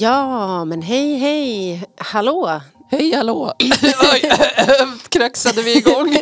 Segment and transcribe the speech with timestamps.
[0.00, 1.82] Ja, men hej hej!
[1.96, 2.60] Hallå!
[2.90, 3.52] Hej hallå!
[4.12, 4.22] Oj,
[5.08, 6.16] kraxade vi igång.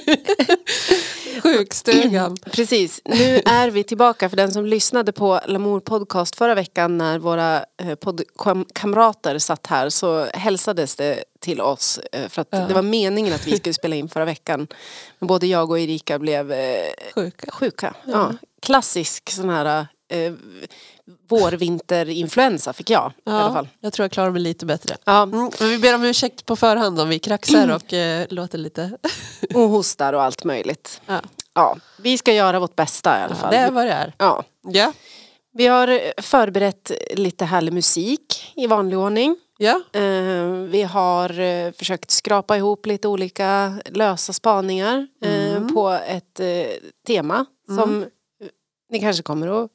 [1.42, 2.36] Sjukstugan.
[2.52, 7.18] Precis, nu är vi tillbaka för den som lyssnade på Lamour podcast förra veckan när
[7.18, 12.58] våra eh, poddkamrater satt här så hälsades det till oss eh, för att Ja.
[12.58, 14.66] det var meningen att vi skulle spela in förra veckan.
[15.18, 17.50] Men både jag och Erika blev eh, Sjuka.
[17.52, 17.94] sjuka.
[18.04, 18.32] Ja.
[18.62, 20.32] Klassisk sån här eh,
[21.28, 23.68] vår-vinter-influensa fick jag i alla Ja, fall.
[23.80, 24.96] jag tror jag klarar mig lite bättre.
[25.04, 28.90] Ja, Mm, vi ber om ursäkt på förhand om vi kraxar och eh, låter lite...
[29.54, 31.00] och hostar och allt möjligt.
[31.06, 31.20] Ja.
[31.54, 33.50] Ja, vi ska göra vårt bästa i alla fall.
[33.50, 34.14] Det är vad det är.
[34.18, 34.44] Ja.
[34.68, 34.92] Ja.
[35.52, 39.36] Vi har förberett lite härlig musik i vanlig ordning.
[39.58, 39.80] Ja.
[39.92, 45.74] Eh, vi har eh, försökt skrapa ihop lite olika lösa spaningar eh, Mm.
[45.74, 46.46] på ett eh,
[47.06, 48.06] tema som
[48.90, 49.70] ni kanske kommer att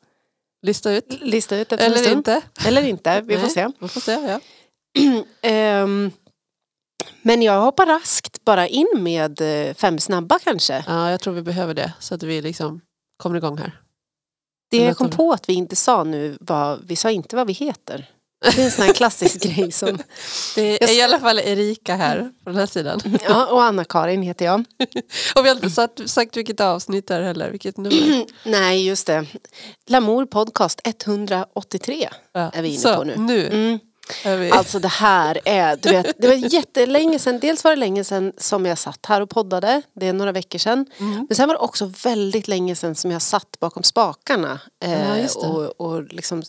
[0.64, 1.22] Lista ut.
[1.22, 2.18] lista ut Eller stund.
[2.18, 2.42] inte.
[2.66, 3.70] Eller inte, vi får se.
[3.80, 4.40] Vi får se, ja.
[5.42, 6.12] Ehm,
[7.22, 10.84] men jag hoppar raskt bara in med eh, fem snabba kanske.
[10.88, 12.82] ja, jag tror vi behöver det så att vi liksom
[13.18, 13.80] kommer igång här.
[14.72, 17.54] Det jag kom på att vi inte sa nu var, vi sa inte vad vi
[17.54, 18.10] heter.
[18.44, 19.98] Det är en sån här klassisk grej som,
[20.56, 23.02] Det är i alla fall Erika här på den här sidan.
[23.24, 24.60] ja, och Anna-Karin heter jag.
[25.36, 28.26] Och vi har inte sagt, sagt vilket avsnitt det är heller, vilket nummer.
[28.50, 29.26] Nej, just det.
[29.88, 32.52] Lamour podcast 183 Ja.
[32.54, 33.16] är vi inne så, på nu.
[33.18, 33.80] nu Mm.
[34.52, 38.34] Alltså det här är, du vet, det var jättelänge sedan, dels var det länge sedan
[38.38, 40.86] som jag satt här och poddade, det är några veckor sedan.
[41.00, 41.26] Mm.
[41.30, 45.48] Men sen var det också väldigt länge sedan som jag satt bakom spakarna eh, Ja,
[45.48, 46.44] och, och liksom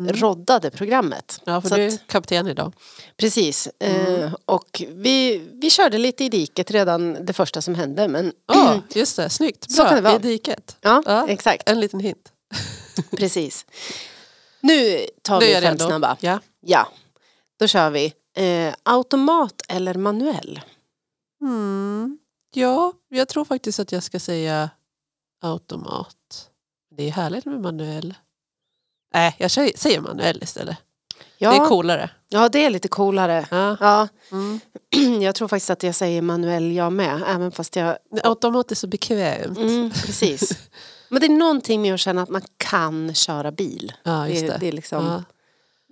[0.00, 0.16] Mm.
[0.16, 1.40] roddade programmet.
[1.44, 2.72] Ja, för Så du är kapten idag.
[3.16, 4.22] Precis, Mm.
[4.22, 8.80] eh, och vi, vi körde lite i diket redan det första som hände men Ja,
[8.94, 9.30] just det.
[9.30, 9.70] Snyggt.
[9.70, 9.88] Så Bra.
[9.88, 10.14] kan det vara.
[10.16, 10.76] I diket.
[10.80, 11.28] ja, Ja.
[11.28, 12.32] exakt, En liten hint.
[13.16, 13.66] precis.
[14.60, 16.16] Nu tar Nu vi fem snabba.
[16.20, 16.40] Ja.
[16.60, 16.88] Ja,
[17.58, 18.14] då kör vi.
[18.36, 20.60] Eh, automat eller manuell?
[21.42, 22.18] Mm.
[22.54, 24.70] ja, jag tror faktiskt att jag ska säga
[25.42, 26.48] automat.
[26.96, 28.14] Det är härligt med manuell.
[29.14, 30.76] Nej, jag säger manuell istället.
[31.38, 32.10] Ja, Det är coolare.
[32.28, 33.46] ja, det är lite coolare.
[33.50, 33.76] Ja.
[33.80, 34.60] Ja, Mm.
[35.22, 37.96] jag tror faktiskt att jag säger manuell jag med, även fast jag...
[38.24, 39.58] Automat är så bekvämt.
[39.58, 40.68] Mm, precis.
[41.08, 43.92] Men det är någonting med att känna att man kan köra bil.
[44.02, 44.56] Ja, just Det, det.
[44.60, 45.22] det är liksom, Ja.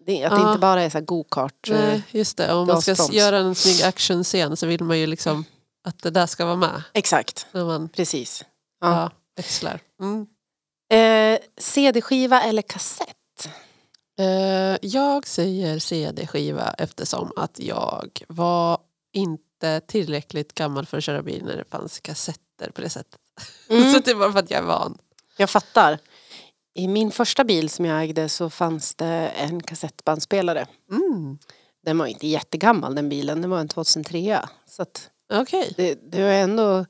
[0.06, 1.68] det, att det inte bara är så go-kart.
[1.70, 2.52] eh, Nej, just det.
[2.54, 3.12] Om man ska gasbroms.
[3.12, 5.44] göra en snygg actionscen så vill man ju liksom
[5.84, 6.82] att det där ska vara med.
[6.92, 8.44] Exakt, När man precis.
[8.80, 8.88] ja.
[9.00, 9.10] Ja.
[9.36, 9.80] växlar.
[10.00, 10.26] Mm.
[10.90, 13.48] Eh, CD-skiva eller kassett?
[14.18, 18.78] Eh, jag säger CD-skiva eftersom att jag var
[19.12, 23.20] inte tillräckligt gammal för att köra bil när det fanns kassetter på det sättet.
[23.70, 23.92] Mm.
[23.92, 24.98] Så det var för att jag är van.
[25.36, 25.98] Jag fattar.
[26.74, 30.66] I min första bil som jag ägde så fanns det en kassettbandspelare.
[30.90, 31.38] Mm.
[31.84, 34.40] Den var inte jättegammal den bilen, den var en 2003.
[34.66, 35.72] Så att Okej.
[35.76, 36.86] det, det var ändå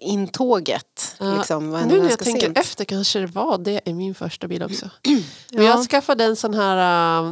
[0.00, 1.16] intåget.
[1.18, 2.58] Ja, Liksom, Nu när jag tänker sent.
[2.58, 4.90] efter kanske det var det i min första bil också.
[5.04, 5.62] Men Ja.
[5.62, 7.22] jag skaffade en sån här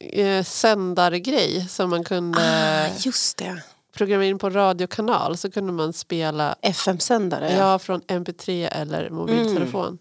[0.00, 3.62] äh, sändargrej som man kunde Ah, just det.
[3.96, 7.52] programmera in på radiokanal så kunde man spela FM-sändare.
[7.52, 7.78] ja.
[7.78, 9.98] från mp3 eller mobiltelefon.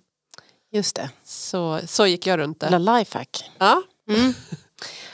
[0.71, 1.09] Just det.
[1.25, 2.67] Så, så gick jag runt det.
[2.67, 3.51] Eller lifehack.
[3.57, 3.81] Ja.
[4.09, 4.33] Mm.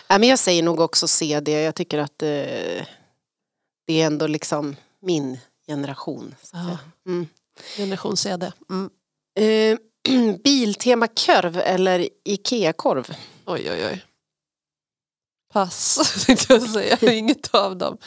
[0.07, 1.61] ja, men jag säger nog också CD.
[1.61, 2.27] Jag tycker att eh,
[3.87, 5.37] det är ändå liksom min
[5.68, 6.35] generation.
[6.41, 6.78] Så Ja.
[7.07, 7.28] Mm.
[7.78, 8.51] Generation CD.
[8.69, 8.90] Mm.
[9.40, 9.78] Eh,
[10.44, 13.16] Biltema korv eller Ikea-korv?
[13.46, 14.06] Oj oj oj.
[15.53, 16.97] Pass tänkte jag säga.
[17.13, 17.97] Inget av dem.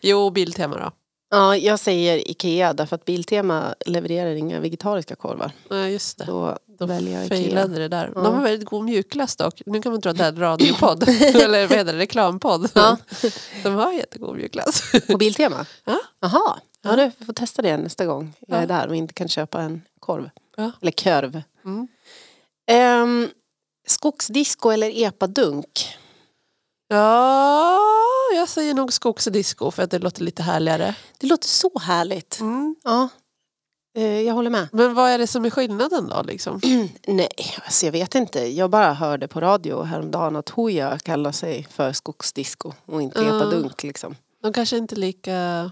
[0.00, 0.90] Jo, Biltema då.
[1.30, 5.52] Ja, jag säger Ikea därför att Biltema levererar inga vegetariska korvar.
[5.70, 6.24] Nej, just det.
[6.24, 7.66] Då Då väljer jag Ikea.
[7.66, 8.12] det där.
[8.14, 8.20] Ja.
[8.22, 9.62] De har väldigt god mjukglass dock.
[9.66, 11.08] Nu kan man tro att det är en radiopodd.
[11.20, 11.98] Eller vad heter det?
[11.98, 12.70] Reklampodd.
[12.74, 12.96] Ja.
[13.62, 14.82] De har jättegod mjukglass.
[15.06, 15.66] På Biltema?
[15.84, 16.00] Ja.
[16.20, 18.66] Jaha, ja, du vi får testa det nästa gång jag är Ja.
[18.66, 20.30] där och inte kan köpa en korv.
[20.56, 20.72] Ja.
[20.80, 21.42] Eller körv.
[21.64, 21.88] Mm.
[23.02, 23.28] Um,
[23.86, 25.88] skogsdisco eller epadunk?
[26.88, 27.78] Ja,
[28.34, 30.94] jag säger nog skogsdisco för att det låter lite härligare.
[31.18, 32.40] Det låter så härligt.
[32.40, 32.76] Mm.
[32.84, 33.08] Ja,
[33.96, 34.68] eh, jag håller med.
[34.72, 36.22] Men vad är det som är skillnaden då?
[36.22, 36.60] Liksom?
[37.06, 37.28] Nej,
[37.64, 38.40] alltså jag vet inte.
[38.40, 43.26] Jag bara hörde på radio häromdagen att Hooja kallar sig för skogsdisco och inte Ja.
[43.36, 44.16] epadunk liksom.
[44.42, 45.70] De kanske inte är lika...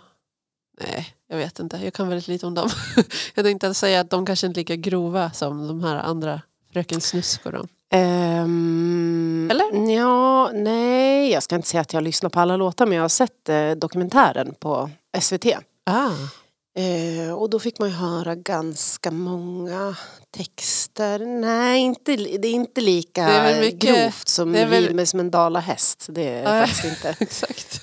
[0.81, 1.77] Nej, jag vet inte.
[1.77, 2.69] Jag kan väldigt lite om dem.
[3.35, 6.41] jag tänkte säga att de kanske inte är lika grova som de här andra
[6.73, 7.53] Fröken Snuskor.
[7.53, 7.67] då.
[7.97, 9.91] Ehm, Eller?
[9.97, 13.09] Ja, nej, jag ska inte säga att jag lyssnar på alla låtar men jag har
[13.09, 14.91] sett eh, dokumentären på
[15.21, 15.47] SVT.
[15.87, 16.11] Ah,
[16.77, 19.97] Eh, och då fick man ju höra ganska många
[20.37, 21.19] texter.
[21.19, 25.07] Nej, inte, det är inte lika Det är mycket- grovt som det väl- Riv mig
[25.07, 26.07] som en dalahäst.
[26.11, 26.67] Det är Ja, ja.
[26.67, 27.17] faktiskt inte.
[27.21, 27.81] Exakt.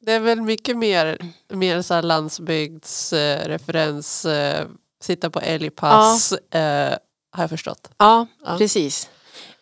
[0.00, 1.18] Det är väl mycket mer,
[1.52, 4.66] mer så landsbygdsreferens, eh, eh,
[5.02, 6.96] sitta på älgpass, eh,
[7.32, 7.90] har jag förstått.
[7.98, 8.56] Ja, Ja.
[8.58, 9.08] precis.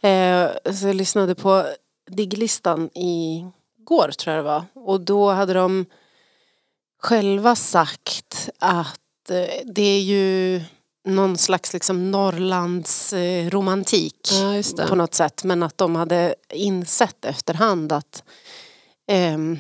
[0.01, 1.67] Eh, så jag lyssnade på
[2.11, 4.65] digglistan igår tror jag det var.
[4.75, 5.87] Och då hade de
[7.05, 10.61] själva sagt att eh, det är ju
[11.09, 14.87] någon slags liksom Norrlands eh, romantik Ja, det.
[14.89, 15.45] på något sätt.
[15.45, 18.23] Men att de hade insett efterhand att
[19.11, 19.59] ehm,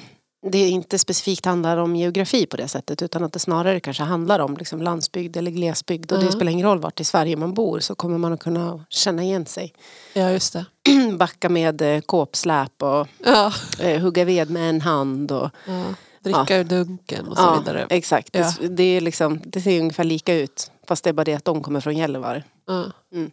[0.50, 4.38] det inte specifikt handlar om geografi på det sättet utan att det snarare kanske handlar
[4.38, 6.32] om liksom landsbygd eller glesbygd och det Ja.
[6.32, 9.46] spelar ingen roll vart i Sverige man bor så kommer man att kunna känna igen
[9.46, 9.72] sig.
[10.12, 10.64] Ja, just det.
[11.18, 13.52] Backa med eh, kåpsläp och Ja.
[13.80, 15.82] eh, hugga ved med en hand och Ja.
[16.24, 17.86] Dricka ur dunken och så ja, vidare.
[17.90, 18.28] exakt.
[18.32, 18.52] Ja.
[18.60, 21.44] Det, det, är liksom, det ser ungefär lika ut fast det är bara det att
[21.44, 22.44] de kommer från Gällivare.
[22.66, 22.84] Ja.
[23.12, 23.30] Mm.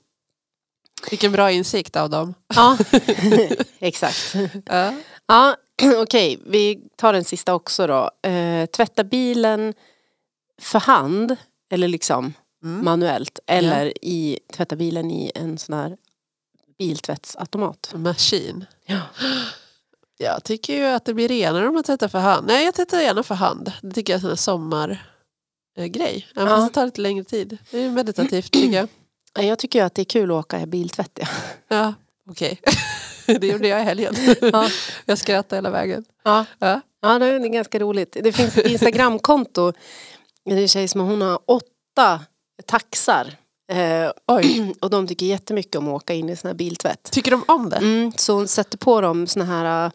[1.10, 2.34] Vilken bra insikt av dem.
[2.56, 2.78] Ja,
[3.80, 4.36] exakt.
[4.66, 4.94] Ja.
[5.28, 5.56] Ja,
[5.98, 6.40] okej.
[6.46, 8.30] Vi tar den sista också då.
[8.30, 9.74] Eh, tvätta bilen
[10.62, 11.36] för hand,
[11.72, 12.34] eller liksom
[12.64, 12.86] Mm.
[12.86, 13.40] manuellt.
[13.48, 15.98] Eller i, tvätta bilen i en sån här
[16.78, 17.92] biltvättsautomat.
[17.96, 18.66] Maskin.
[18.86, 19.00] Ja.
[20.24, 22.48] Jag tycker ju att det blir renare om man tvättar för hand.
[22.48, 23.72] Nej, jag tvättar gärna för hand.
[23.82, 25.02] Det tycker jag är en sommargrej.
[26.36, 26.48] Även Ja.
[26.48, 27.58] fast det tar lite längre tid.
[27.72, 28.88] Det är meditativt tycker jag.
[29.40, 31.20] Jag tycker ju att det är kul att åka biltvätt.
[31.22, 31.28] Ja.
[31.68, 31.94] Ja,
[32.30, 32.62] okej.
[33.26, 34.16] det gjorde jag i helgen.
[34.42, 34.70] Ja.
[35.06, 36.06] Jag skrattade hela vägen.
[36.24, 36.46] Ja.
[36.60, 36.82] Ja.
[37.02, 38.18] ja, det är ganska roligt.
[38.24, 39.74] Det finns ett Instagramkonto.
[40.46, 42.20] Det är en tjej som hon har åtta
[42.66, 43.34] taxar.
[43.72, 47.12] Eh, Oj, och de tycker jättemycket om att åka in i sån här biltvätt.
[47.12, 47.78] tycker de om det?
[47.78, 49.92] Mm, så hon sätter på dem såna här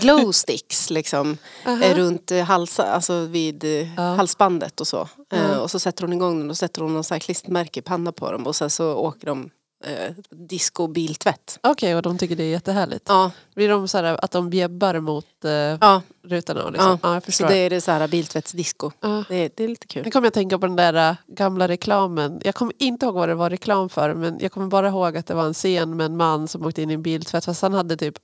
[0.00, 1.36] glow sticks liksom.
[1.66, 1.82] Aha.
[1.84, 4.02] eh, runt eh, hals, alltså vid eh, Ja.
[4.02, 5.00] halsbandet och så.
[5.32, 5.58] Eh, Ja.
[5.60, 8.12] och så sätter hon igång den och sätter hon någon sån här klistermärke i panna
[8.12, 9.50] på dem och sen så åker de
[9.86, 11.58] eh, disco biltvätt.
[11.62, 13.04] Okej, och de tycker det är jättehärligt.
[13.08, 16.70] Ja, Blir de så här att de bjäbbar mot eh, ja, rutorna?
[16.70, 16.90] Liksom?
[16.90, 17.48] Ja, ja, jag så förstår.
[17.48, 18.90] det är det så här biltvättsdisco.
[19.00, 19.24] Ja.
[19.28, 20.12] Det, är- det är lite Nu kul.
[20.12, 22.40] kommer jag att tänka på den där gamla reklamen.
[22.44, 25.26] Jag kommer inte ihåg vad det var reklam för men jag kommer bara ihåg att
[25.26, 27.74] det var en scen med en man som åkte in i en biltvätt fast han
[27.74, 28.14] hade typ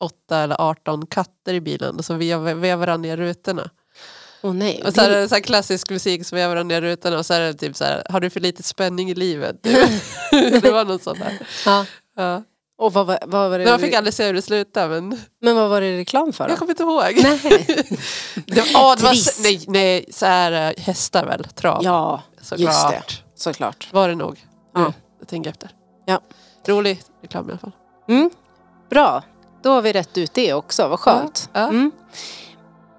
[0.00, 3.70] 8 eller 18 katter i bilen och så vev- vevade han ner rutorna.
[4.42, 4.82] Åh nej.
[4.86, 7.54] Och så är Det- så klassisk musik så vevar ner rutorna och så är det
[7.54, 9.62] typ så här, har du för lite spänning i livet?
[10.62, 11.38] det var något sånt där.
[11.64, 11.84] ja.
[12.16, 12.42] Ja.
[12.80, 13.64] Och vad, vad var det?
[13.64, 16.44] Men jag fick aldrig se hur det slutade men Men vad var det reklam för
[16.44, 16.50] då?
[16.52, 17.20] jag kommer inte ihåg.
[17.22, 17.40] Nej.
[18.46, 21.80] Det, åh, det var, nej, nej, så här äh, hästar väl, trav.
[21.84, 22.60] Ja, Såklart.
[22.60, 23.02] just det.
[23.34, 23.88] såklart.
[23.92, 24.44] Var det nog.
[24.74, 24.80] Ja.
[24.80, 24.92] Ja.
[25.18, 25.70] Jag tänker efter.
[26.06, 26.20] Ja.
[26.66, 27.72] Rolig reklam i alla fall.
[28.08, 28.30] Mm.
[28.90, 29.22] Bra,
[29.62, 30.88] då har vi rätt ut det också.
[30.88, 31.50] Vad skönt.
[31.52, 31.68] Ja, ja.
[31.68, 31.90] Mm.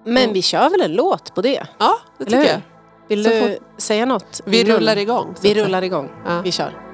[0.06, 1.68] Men vi kör väl en låt på det?
[1.78, 2.62] Ja, det tycker jag.
[3.08, 4.42] Vill Så du säga något?
[4.46, 5.36] Vi rullar igång.
[5.42, 6.10] Vi rullar igång.
[6.26, 6.42] Ja.
[6.42, 6.89] Vi kör.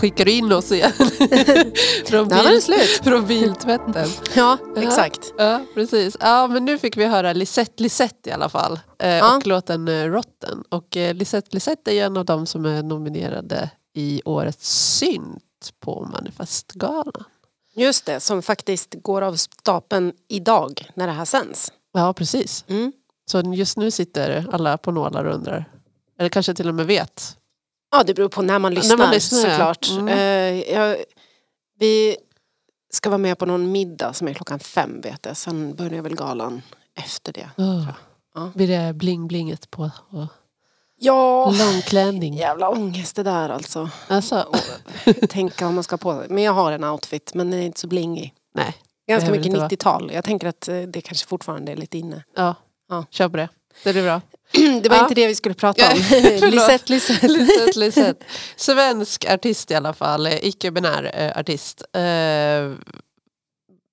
[0.00, 0.92] Skickar du in oss igen.
[2.06, 3.00] från, bil, slut.
[3.04, 4.08] från biltvätten.
[4.34, 4.82] Ja, Ja.
[4.82, 5.32] exakt.
[5.38, 6.16] Ja, precis.
[6.20, 8.80] Ja, men nu fick vi höra Lisette Lisette i alla fall.
[8.98, 9.36] Eh, Ja.
[9.36, 10.64] Och låten eh, Rotten.
[10.68, 15.72] Och eh, Lisette Lisette är ju en av dem som är nominerade i årets synt
[15.80, 17.24] på Manifestgalan.
[17.74, 21.72] Just det, som faktiskt går av stapeln idag när det här sänds.
[21.92, 22.64] Ja, precis.
[22.68, 22.92] Mm.
[23.30, 25.64] Så just nu sitter alla på nålar och undrar.
[26.18, 27.36] Eller kanske till och med vet.
[27.90, 29.50] Ja, det beror på när man lyssnar, man lyssnar, ja.
[29.50, 29.88] såklart.
[29.90, 30.08] Mm.
[30.08, 30.96] Eh, jag,
[31.78, 32.16] vi
[32.92, 35.36] ska vara med på någon middag som är klockan fem vet jag.
[35.36, 36.62] Sen börjar väl galan
[36.96, 37.50] efter det.
[37.56, 37.88] Oh.
[38.34, 38.50] Ja.
[38.54, 40.26] Blir det bling-blinget på och
[41.02, 42.34] Ja, långklänning?
[42.34, 43.90] jävla ångest det där alltså.
[44.08, 44.52] Alltså,
[45.28, 46.26] Tänka vad man ska på sig.
[46.30, 48.34] Men jag har en outfit men den är inte så blingig.
[48.54, 48.74] nej.
[49.08, 49.68] Ganska mycket inte vara.
[49.68, 50.10] 90-tal.
[50.14, 52.24] Jag tänker att eh, det kanske fortfarande är lite inne.
[52.36, 52.54] Ja,
[52.88, 53.04] Ja.
[53.10, 53.48] kör på det.
[53.84, 54.20] Det blir bra.
[54.52, 55.02] Det var Ja.
[55.02, 55.98] inte det vi skulle prata om.
[56.50, 57.28] Lisette, Lisette.
[57.28, 58.24] Lisette, Lisette.
[58.56, 61.82] Svensk artist i alla fall, eh, icke-binär eh, artist.
[61.92, 62.72] Eh,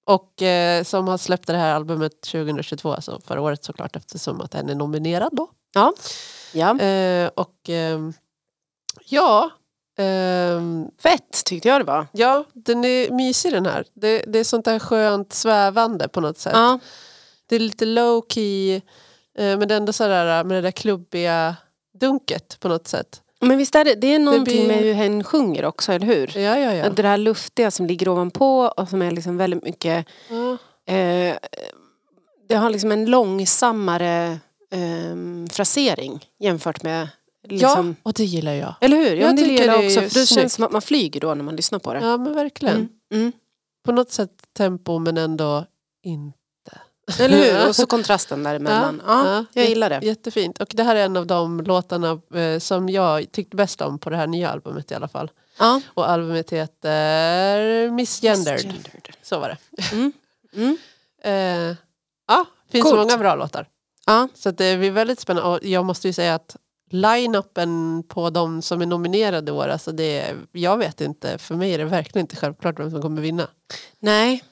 [0.05, 4.51] och eh, som har släppt det här albumet 2022, alltså förra året såklart eftersom att
[4.51, 5.47] den är nominerad då.
[5.73, 5.93] Ja.
[6.53, 8.13] Ja, Eh, och ehm,
[9.05, 9.49] ja,
[9.97, 12.07] ehm, fett tyckte jag det var.
[12.11, 13.85] ja, den är mysig den här.
[13.93, 16.53] Det, det är sånt där skönt svävande på något sätt.
[16.55, 16.79] Ja.
[17.49, 18.81] Det är lite low key
[19.37, 21.55] men det är ändå sådär med det där klubbiga
[21.99, 23.21] dunket på något sätt.
[23.41, 26.37] Men visst är det, det är någonting blir- med hur hen sjunger också, eller hur?
[26.37, 26.89] Ja, ja, ja.
[26.89, 30.51] Det där luftiga som ligger ovanpå och som är liksom väldigt mycket ja.
[30.93, 31.35] eh,
[32.49, 34.39] Det har liksom en långsammare
[34.71, 37.07] eh, frasering jämfört med
[37.47, 38.73] liksom, Ja, och det gillar jag.
[38.81, 39.15] Eller hur?
[39.15, 40.01] Ja, Jag det tycker gillar jag det också.
[40.01, 41.99] För det känns som att man flyger då när man lyssnar på det.
[41.99, 42.75] Ja men verkligen.
[42.75, 42.89] Mm.
[43.13, 43.31] Mm.
[43.85, 45.65] På något sätt tempo men ändå
[46.03, 46.36] inte.
[47.19, 47.69] Eller hur?
[47.69, 49.01] Och så kontrasten däremellan.
[49.07, 49.45] Ja, ja.
[49.53, 49.99] jag gillar det.
[50.05, 50.61] Jättefint.
[50.61, 54.09] Och det här är en av de låtarna eh, som jag tyckte bäst om på
[54.09, 55.31] det här nya albumet i alla fall.
[55.59, 55.81] Ja.
[55.93, 58.65] Och albumet heter Misgendered.
[58.65, 59.15] Misgendered.
[59.21, 59.57] Så var det.
[59.91, 60.11] Mm.
[60.55, 60.77] Mm.
[61.23, 61.75] Eh,
[62.27, 62.97] ja, finns Coolt.
[62.97, 63.67] många bra låtar.
[64.05, 64.27] Ja.
[64.33, 65.49] Så det blir väldigt spännande.
[65.49, 66.55] Och jag måste ju säga att
[66.91, 71.55] line-upen på de som är nominerade i år, alltså det är, jag vet inte, för
[71.55, 73.47] mig är det verkligen inte självklart vem som kommer vinna.
[73.99, 74.43] Nej.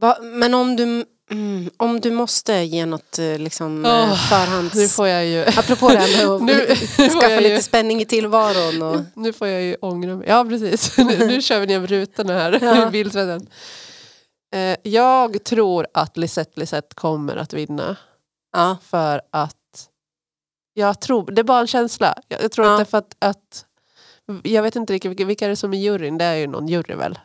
[0.00, 4.74] Va, men om du, mm, om du måste ge något eh, liksom, Åh, förhands...
[4.74, 6.76] Nu får jag ju, Apropå det här med att Nu-
[7.10, 8.82] skaffa jag lite ju- spänning i tillvaron.
[8.82, 10.28] Och, nu får jag ju ångra mig.
[10.28, 13.38] Ja precis, nu, nu kör vi ner rutorna här Ja.
[14.58, 17.96] Eh, jag tror att Lisette Lisette kommer att vinna.
[18.56, 18.76] ja.
[18.82, 19.54] För att
[20.74, 22.14] jag tror, det är bara en känsla.
[22.28, 22.72] Jag, jag tror Ja.
[22.72, 23.64] att det är för att, att
[24.42, 26.94] jag vet inte vilka, vilka är det som är juryn, det är ju någon jury
[26.94, 27.18] väl?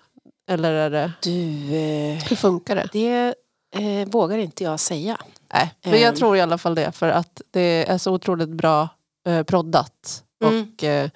[0.49, 1.31] Eller är det, Du,
[1.75, 2.89] eh, hur funkar det?
[2.93, 3.35] det
[3.73, 5.17] eh, vågar inte jag säga.
[5.53, 6.15] Nej, men jag Ehm.
[6.15, 8.89] tror i alla fall det för att det är så otroligt bra
[9.27, 10.23] eh, proddat.
[10.43, 10.67] Mm.
[10.73, 11.09] Och eh,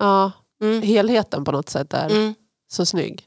[0.00, 0.32] ja,
[0.62, 0.82] Mm.
[0.82, 2.34] helheten på något sätt är Mm.
[2.70, 3.24] så snygg.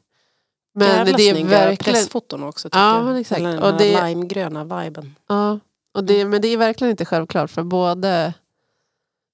[0.75, 1.93] Men Jävla det är snygga verkligen...
[1.95, 3.41] pressfoton också tycker Ja, men exakt.
[3.41, 5.15] Den Och det- limegröna viben.
[5.27, 5.59] Ja,
[5.93, 8.33] och det, men det är verkligen inte självklart för både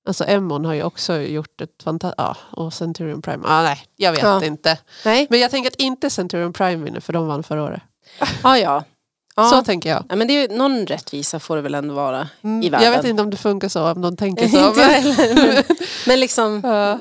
[0.08, 2.16] Alltså Emmon har ju också gjort ett fantastiskt...
[2.18, 3.44] Ja, och Centurion Prime.
[3.48, 4.44] Ah, nej, jag vet Ja.
[4.46, 4.80] inte.
[5.06, 7.82] Nej, Men jag tänker att inte Centurion Prime vinner för de vann förra året.
[8.44, 8.84] ja ja.
[9.36, 9.50] Ja.
[9.50, 10.04] Så tänker jag.
[10.10, 12.30] ja men det är, ju- någon rättvisa får det väl ändå vara.
[12.44, 12.92] Mm, I jag världen.
[12.94, 14.58] vet inte om det funkar så, om de tänker så.
[14.58, 15.63] jag Men.
[16.08, 16.62] Men, liksom...
[16.63, 17.00] Ja.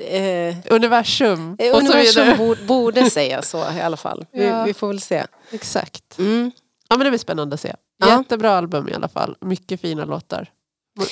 [0.00, 4.26] Eh, universum så universum borde, borde säga så i alla fall.
[4.32, 4.64] Vi, Ja.
[4.64, 5.26] vi får väl se.
[5.50, 6.18] Exakt.
[6.18, 6.50] Mm.
[6.88, 7.74] Ja men det blir spännande att se.
[8.06, 9.36] Jättebra album i alla fall.
[9.40, 10.50] Mycket fina låtar.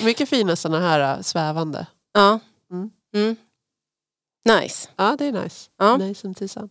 [0.02, 1.86] Mycket fina sådana här äh, svävande.
[2.14, 2.38] Ja.
[2.72, 2.90] Mm.
[3.14, 3.36] Mm.
[4.60, 4.88] Nice.
[4.96, 5.70] Ja det är nice.
[5.78, 5.96] Ja.
[5.96, 6.68] Nice som tusan.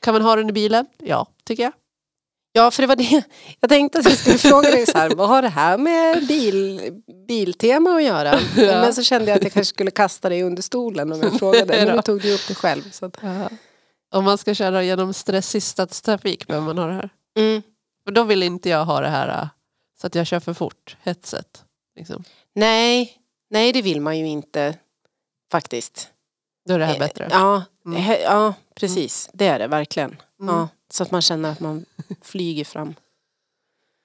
[0.00, 0.86] Kan man ha den i bilen?
[0.98, 1.72] Ja, tycker jag.
[2.52, 3.22] Ja, för det var det.
[3.60, 6.80] Jag tänkte att jag skulle fråga dig så här, vad har det här med bil,
[7.28, 8.40] biltema att göra?
[8.56, 8.80] Ja.
[8.80, 11.84] Men så kände jag att jag kanske skulle kasta dig under stolen om jag frågade.
[11.86, 12.90] Men nu tog du upp det själv.
[12.90, 13.16] Så att,
[14.14, 17.10] Om man ska köra genom stressig stadstrafik behöver man ha det här.
[17.38, 17.62] mm.
[18.04, 19.48] För då vill inte jag ha det här äh,
[20.00, 21.64] så att jag kör för fort, hetset.
[21.96, 22.24] Liksom.
[22.54, 23.12] Nej,
[23.50, 24.74] nej det vill man ju inte
[25.52, 26.08] faktiskt.
[26.68, 27.28] Då är det här bättre.
[27.30, 28.12] Ja, Mm.
[28.22, 29.30] ja precis.
[29.32, 30.16] Det är det verkligen.
[30.40, 30.54] Mm.
[30.54, 31.84] Ja, så att man känner att man
[32.22, 32.94] flyger fram.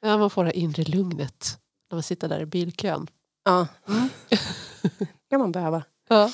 [0.01, 1.57] Ja, man får det inre lugnet
[1.91, 3.07] när man sitter där i bilkön.
[3.45, 3.67] Ja,
[5.29, 5.83] kan man behöva.
[6.09, 6.31] Ja.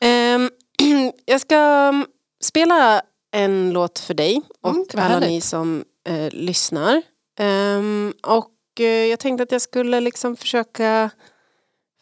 [0.00, 0.50] Ehm,
[1.24, 2.06] jag ska mm,
[2.44, 5.28] spela en låt för dig och Mm, alla härligt.
[5.28, 7.02] ni som eh, lyssnar.
[7.38, 11.10] Ehm, och eh, jag tänkte att jag skulle liksom försöka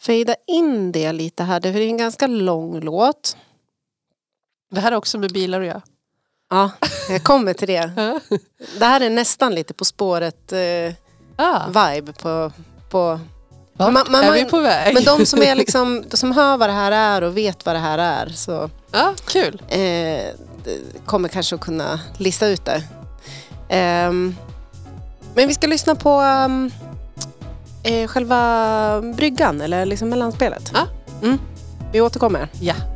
[0.01, 1.61] fejda in det lite här.
[1.61, 3.37] Det är en ganska lång låt.
[4.71, 5.83] Det här är också med bilar att göra.
[6.51, 6.71] Ja,
[7.09, 7.91] jag kommer till det.
[8.79, 10.95] Det här är nästan lite På spåret eh,
[11.37, 12.53] Ah, vibe på,
[12.91, 13.21] på
[13.77, 14.95] Vart Man- man- är vi på väg?
[14.95, 17.79] Men de som, är liksom, som hör vad det här är och vet vad det
[17.79, 19.63] här är så ja, kul.
[19.69, 20.25] eh,
[21.05, 22.83] kommer kanske att kunna lista ut det.
[23.69, 24.37] Ehm,
[25.35, 26.71] men vi ska lyssna på um,
[27.85, 30.71] eh, själva bryggan, eller liksom mellanspelet.
[30.75, 30.87] Ja.
[31.23, 31.39] Mm.
[31.93, 32.49] Vi återkommer.
[32.61, 32.75] Ja.
[32.75, 32.94] Som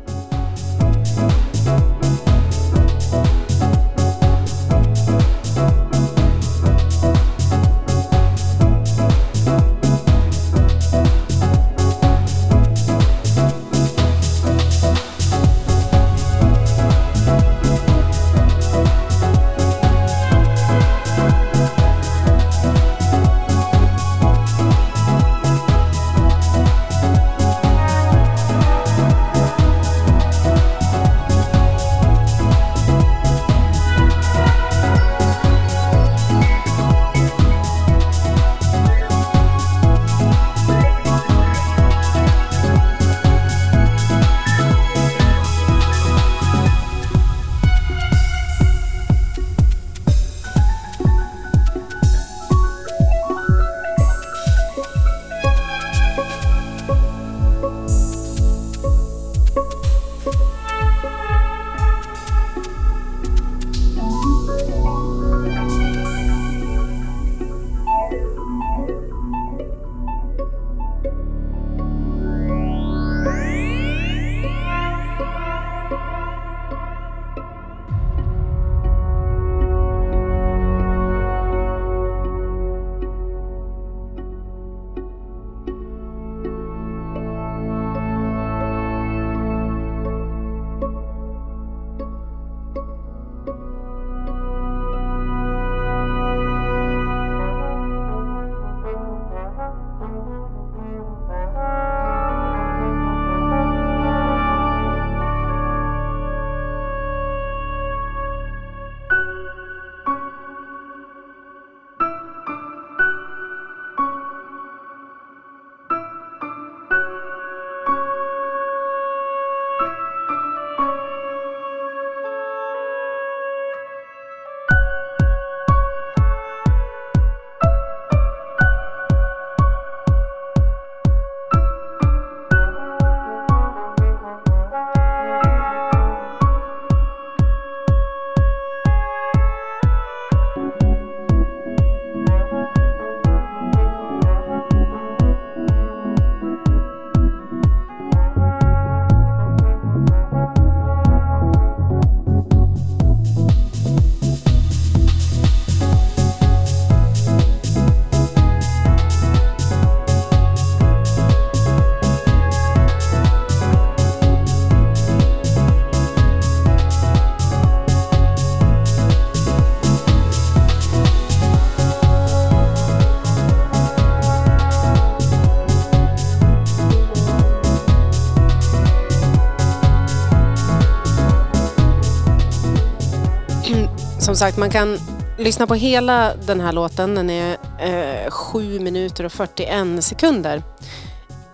[184.39, 184.99] sagt, man kan
[185.37, 187.15] lyssna på hela den här låten.
[187.15, 190.63] Den är eh, 7 minuter och 41 sekunder.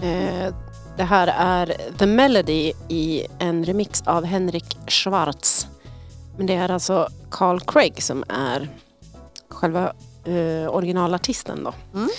[0.01, 0.53] Eh,
[0.97, 5.67] det här är The Melody i en remix av Henrik Schwarz.
[6.37, 8.69] Men det är alltså Carl Craig som är
[9.49, 9.93] själva
[10.25, 11.73] eh, originalartisten då.
[11.93, 12.09] Mm.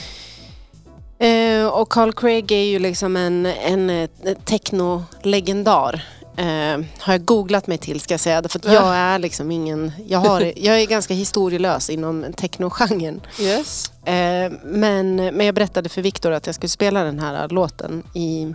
[1.18, 4.08] Eh, och Carl Craig är ju liksom en, en, eh,
[4.44, 6.04] techno-legendar.
[6.36, 8.42] Eh, har jag googlat mig till ska jag säga.
[8.48, 9.92] För jag är liksom ingen...
[10.06, 13.20] Jag, har, jag är ganska historielös inom technogenren.
[13.40, 13.90] Yes.
[14.04, 18.54] Eh, men, men jag berättade för Viktor att jag skulle spela den här låten i,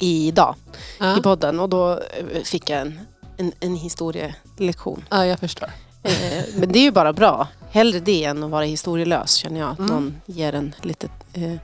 [0.00, 0.54] i idag
[0.98, 1.18] Ja.
[1.18, 1.60] i podden.
[1.60, 3.00] Och då eh, fick jag en,
[3.36, 5.04] en, en historielektion.
[5.10, 5.70] ja, jag förstår.
[6.02, 7.48] Eh, men det är ju bara bra.
[7.70, 9.70] Hellre det än att vara historielös känner jag.
[9.70, 9.90] Att Mm.
[9.94, 11.54] någon ger en lite eh,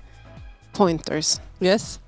[0.73, 1.41] pointers.
[1.61, 1.99] Yes.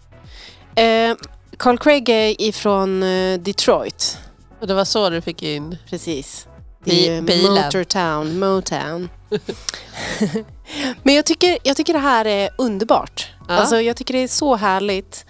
[1.64, 4.18] Eh, Carl Craig är ifrån eh, Detroit.
[4.61, 5.77] Och det var så du fick in...
[5.90, 6.46] Precis.
[6.85, 7.55] Är bilen.
[7.55, 9.09] Motortown, Motown.
[11.03, 13.29] Men jag tycker, jag tycker det här är underbart.
[13.48, 13.55] Ja.
[13.55, 15.27] Alltså, jag tycker det är så härligt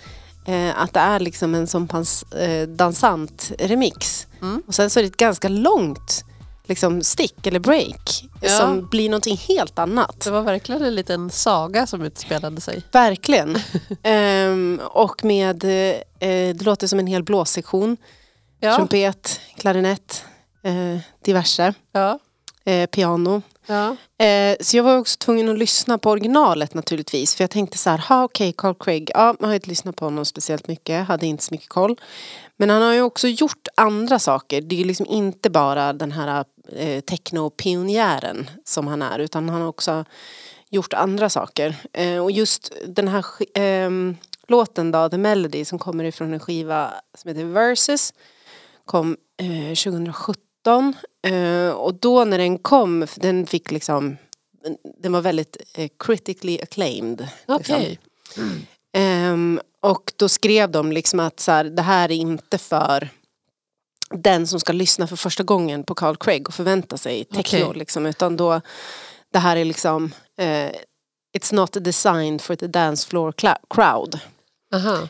[0.46, 4.26] eh, att det är liksom en sån pass eh, dansant remix.
[4.42, 4.62] Mm.
[4.66, 6.24] Och sen så är det ett ganska långt
[6.64, 8.48] liksom, stick eller break Ja.
[8.48, 10.20] som blir någonting helt annat.
[10.20, 12.82] Det var verkligen en liten saga som utspelade sig.
[12.92, 13.58] Verkligen.
[14.02, 15.98] Ehm, och med, eh,
[16.54, 17.96] det låter som en hel blåssektion.
[18.60, 18.76] Ja.
[18.76, 20.24] Trumpet, klarinett,
[20.62, 21.74] eh, diverse.
[21.92, 22.18] ja.
[22.64, 23.42] eh, piano.
[23.66, 23.96] Ja.
[24.26, 27.34] Eh, så jag var också tvungen att lyssna på originalet naturligtvis.
[27.34, 30.04] För jag tänkte så här, ha okej Carl Craig, ja man har inte lyssnat på
[30.04, 31.96] honom speciellt mycket, hade inte så mycket koll.
[32.56, 34.60] Men han har ju också gjort andra saker.
[34.60, 39.18] Det är ju liksom inte bara den här eh, techno-pionjären som han är.
[39.18, 40.04] Utan han har också
[40.70, 41.76] gjort andra saker.
[41.92, 43.24] Eh, och just den här
[43.54, 48.12] ehm, låten då, The Melody, som kommer ifrån en skiva som heter Versus.
[48.84, 50.94] Kom eh, 2017.
[51.22, 54.16] Eh, och då när den kom, den fick liksom
[54.98, 57.28] den var väldigt eh, critically acclaimed.
[57.58, 57.76] liksom.
[57.76, 57.98] Okej.
[58.92, 63.08] Ehm, och då skrev de liksom att så här, det här är inte för
[64.14, 67.64] den som ska lyssna för första gången på Carl Craig och förvänta sig techno.
[67.66, 67.78] Okej.
[67.78, 68.60] Liksom, utan då,
[69.32, 70.70] det här är liksom eh,
[71.38, 73.34] It's not designed for the dance floor
[73.74, 74.18] crowd.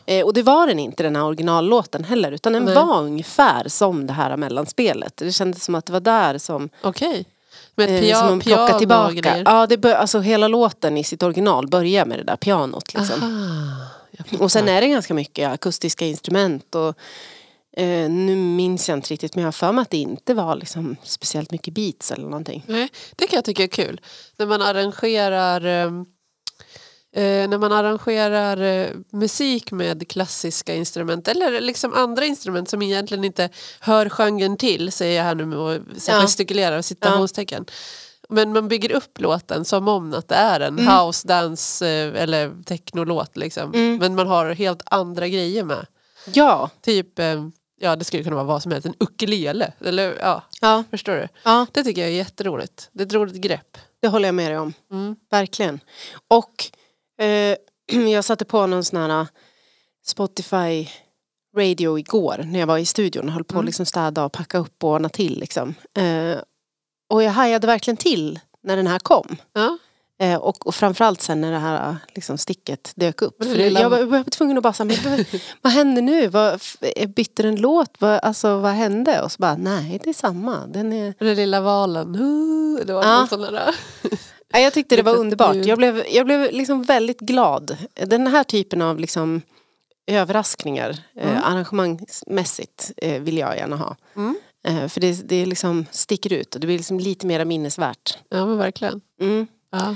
[0.05, 2.75] Eh, och det var den inte den här originallåten heller utan den Nej.
[2.75, 5.17] var ungefär som det här mellanspelet.
[5.17, 7.25] Det kändes som att det var där som Okej.
[7.75, 9.41] Med Eh, pia- som de plockar piano tillbaka.
[9.45, 12.93] Ja, det bör, alltså hela låten i sitt original börjar med det där pianot.
[12.93, 13.41] Liksom.
[14.39, 16.75] Och sen är det ganska mycket akustiska instrument.
[16.75, 16.95] Och,
[17.77, 20.55] eh, nu minns jag inte riktigt men jag har för mig att det inte var
[20.55, 22.63] liksom, speciellt mycket beats eller någonting.
[22.67, 24.01] Nej, det kan jag tycka är kul.
[24.37, 26.05] När man arrangerar ehm,
[27.15, 33.23] eh, när man arrangerar eh, musik med klassiska instrument eller liksom andra instrument som egentligen
[33.23, 36.21] inte hör genren till, säger jag här nu med att Ja.
[36.21, 37.65] gestikulera och citationstecken.
[38.29, 42.63] Men man bygger upp låten som om att det är en house, dance eh, eller
[42.63, 43.37] technolåt.
[43.37, 43.73] Liksom.
[43.73, 43.97] Mm.
[43.97, 45.85] Men man har helt andra grejer med.
[46.33, 47.45] Ja, Typ, eh,
[47.79, 49.73] ja det skulle kunna vara vad som helst, en ukulele.
[49.79, 51.27] Eller, ja, ja, förstår du?
[51.43, 52.89] ja, Det tycker jag är jätteroligt.
[52.91, 53.77] Det är ett roligt grepp.
[54.01, 54.73] det håller jag med dig om.
[54.91, 55.15] Mm.
[55.31, 55.79] Verkligen.
[56.27, 56.65] Och
[57.25, 57.55] eh,
[58.11, 59.27] jag satte på någon sån här
[60.05, 60.87] Spotify
[61.57, 63.59] radio igår när jag var i studion och höll på Mm.
[63.59, 65.39] att liksom städa och packa upp och ordna till.
[65.39, 65.75] Liksom.
[65.97, 66.37] Eh,
[67.09, 69.37] och jag hajade verkligen till när den här kom.
[69.53, 69.77] Ja.
[70.19, 73.43] Eh, och, och framförallt sen när det här liksom, sticket dök upp.
[73.43, 75.25] För det, jag, var, jag var tvungen att bara säga, vad-
[75.61, 76.27] vad hände nu?
[76.27, 76.61] Vad,
[76.95, 77.91] eh, bytte den låt?
[77.99, 79.21] Vad, alltså, vad hände?
[79.21, 80.67] Och så bara, nej det är samma.
[80.67, 81.13] Den är...
[81.19, 82.11] Den lilla valen.
[82.85, 83.27] Det var Ja.
[83.29, 83.75] sån där.
[84.53, 85.55] Ja, jag tyckte det var underbart.
[85.55, 87.77] Jag blev, jag blev liksom väldigt glad.
[88.05, 89.41] Den här typen av liksom
[90.07, 91.35] överraskningar, Mm.
[91.35, 93.95] eh, arrangemangsmässigt, eh, vill jag gärna ha.
[94.15, 94.35] Mm.
[94.67, 98.17] Eh, för det, det liksom sticker ut och det blir liksom lite mer minnesvärt.
[98.29, 99.01] Ja men verkligen.
[99.21, 99.47] Mm.
[99.79, 99.95] Ja.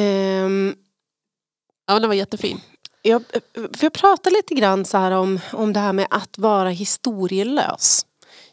[0.00, 0.74] Ehm,
[1.86, 2.60] ja men den var jättefin.
[3.02, 3.22] jag,
[3.54, 8.06] för jag pratade lite grann så här om, om det här med att vara historielös.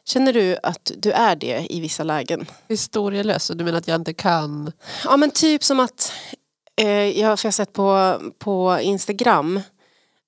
[0.05, 2.45] Känner du att du är det i vissa lägen?
[2.69, 3.51] Historielös.
[3.55, 4.71] Du menar att jag inte kan?
[5.03, 6.11] Ja men typ som att
[6.81, 9.59] eh, jag, har sett på, på Instagram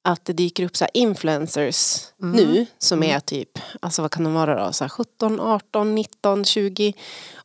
[0.04, 2.36] att det dyker upp så influencers Mm.
[2.36, 6.46] nu som är typ, alltså vad kan de vara då, så här 17, 18, 19,
[6.46, 6.94] 20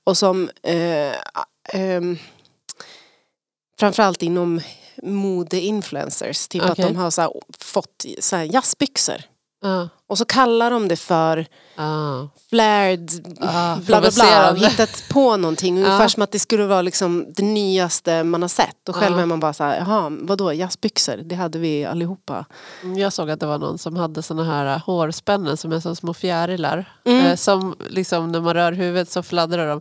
[0.05, 1.13] och som eh,
[1.73, 2.19] ehm,
[3.83, 4.61] framförallt inom
[5.03, 6.85] modeinfluencers, typ att Okej.
[6.85, 9.17] de har så här, fått så här jazzbyxor
[9.63, 9.89] Ja.
[10.07, 12.29] och så kallar de det för Ah.
[12.51, 15.77] flared Ah, bla bla bla hittat på någonting.
[15.79, 16.09] Ungefär Ja.
[16.09, 18.89] som att det skulle vara liksom det nyaste man har sett.
[18.89, 19.23] Och själv Ja.
[19.23, 21.17] är man bara så här, jaha vadå jazzbyxor?
[21.17, 22.45] Det hade vi allihopa.
[22.83, 25.81] Mm, Jag såg att det var någon som hade såna här äh, hårspännen som är
[25.81, 26.93] som små fjärilar.
[27.05, 27.27] Mm.
[27.27, 29.81] Eh, som liksom när man rör huvudet så fladdrar de.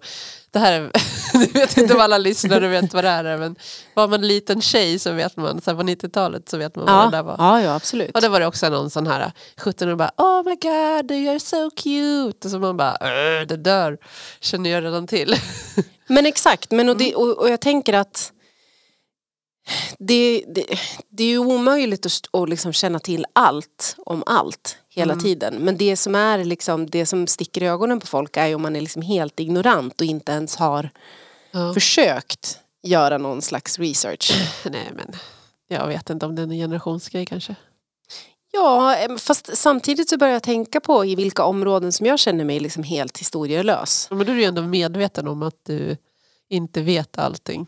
[0.53, 0.91] Det här är,
[1.33, 3.55] jag vet inte om alla lyssnare vet vad det här är men
[3.93, 7.11] var man en liten tjej så vet man, så på 90-talet så vet man vad
[7.11, 7.35] det där var.
[7.39, 8.15] ja, ja absolut.
[8.15, 11.39] Och det var det också någon sån här 17 och bara Oh my god you're
[11.39, 11.80] so cute.
[12.45, 13.97] Och så man bara "Åh, det dör.
[14.39, 15.35] Känner jag redan till.
[16.07, 17.07] Men exakt, men och, Mm.
[17.09, 18.31] det, och, och jag tänker att
[19.97, 20.65] det, det,
[21.09, 25.23] det är ju omöjligt att, att liksom känna till allt om allt hela Mm.
[25.23, 25.55] tiden.
[25.55, 28.61] Men det som är liksom, det som sticker i ögonen på folk är ju om
[28.61, 30.89] man är liksom helt ignorant och inte ens har
[31.51, 31.73] Ja.
[31.73, 34.31] försökt göra någon slags research.
[34.71, 35.15] Nej men
[35.67, 37.55] jag vet inte om det är en generationsgrej kanske.
[38.51, 42.59] Ja, fast samtidigt så börjar jag tänka på i vilka områden som jag känner mig
[42.59, 44.07] liksom helt historielös.
[44.09, 45.97] Ja, Men då är du ju ändå medveten om att du
[46.49, 47.67] inte vet allting.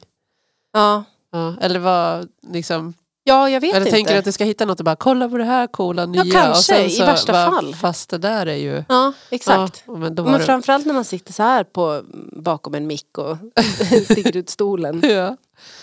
[0.73, 2.93] Ja, Ja, eller vad liksom,
[3.23, 3.91] ja jag vet eller inte.
[3.91, 6.23] tänker du att du ska hitta något och bara kolla på det här coola nya.
[6.23, 7.75] kanske, och sen i så, värsta bara, fall.
[7.75, 8.83] Fast det där är ju...
[8.89, 9.83] Ja, exakt.
[9.87, 13.37] Ja, men Men framförallt när man sitter så här på, bakom en mick och
[14.05, 15.01] sticker ut stolen.
[15.09, 15.37] ja.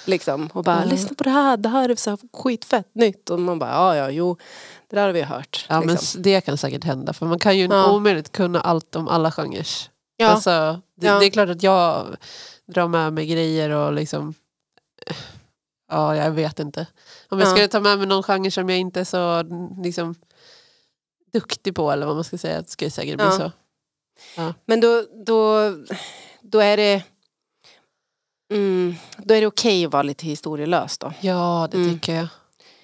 [0.04, 0.90] Liksom, och bara Ja.
[0.90, 3.30] lyssna på det här, det här är så här skitfett nytt.
[3.30, 4.36] Och man bara ja ja jo,
[4.90, 5.66] det där har vi hört.
[5.68, 6.05] ja men liksom.
[6.05, 7.92] s- det kan säkert hända för man kan ju Ja.
[7.92, 9.66] omöjligt kunna allt om alla genrer.
[10.16, 10.29] ja.
[10.29, 11.18] Alltså, det, Ja.
[11.18, 12.16] det är klart att jag
[12.66, 14.35] drar med mig grejer och liksom
[15.92, 16.87] Ja, jag vet inte.
[17.29, 17.50] Om jag Ja.
[17.53, 19.42] skulle ta med mig någon genre som jag inte är så
[19.83, 20.14] liksom,
[21.33, 23.33] duktig på eller vad man ska säga, skulle det säkert bli Ja.
[24.37, 24.55] så.
[24.66, 25.70] Men då, då,
[26.42, 27.03] då är det
[28.53, 31.12] Mm, då är det okej att vara lite historielös då.
[31.20, 31.94] Ja, det Mm.
[31.94, 32.26] tycker jag.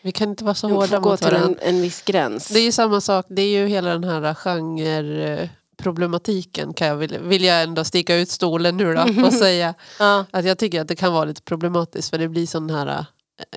[0.07, 1.61] Vi kan inte vara så hårda gå mot till varandra.
[1.63, 2.49] en, en viss gräns.
[2.49, 7.21] Det är ju samma sak, det är ju hela den här genreproblematiken kan jag vilja,
[7.21, 9.75] vill jag ändå sticka ut stolen nu då och säga.
[9.99, 10.25] Ja.
[10.31, 13.05] Att jag tycker att det kan vara lite problematiskt för det blir sån här, äh,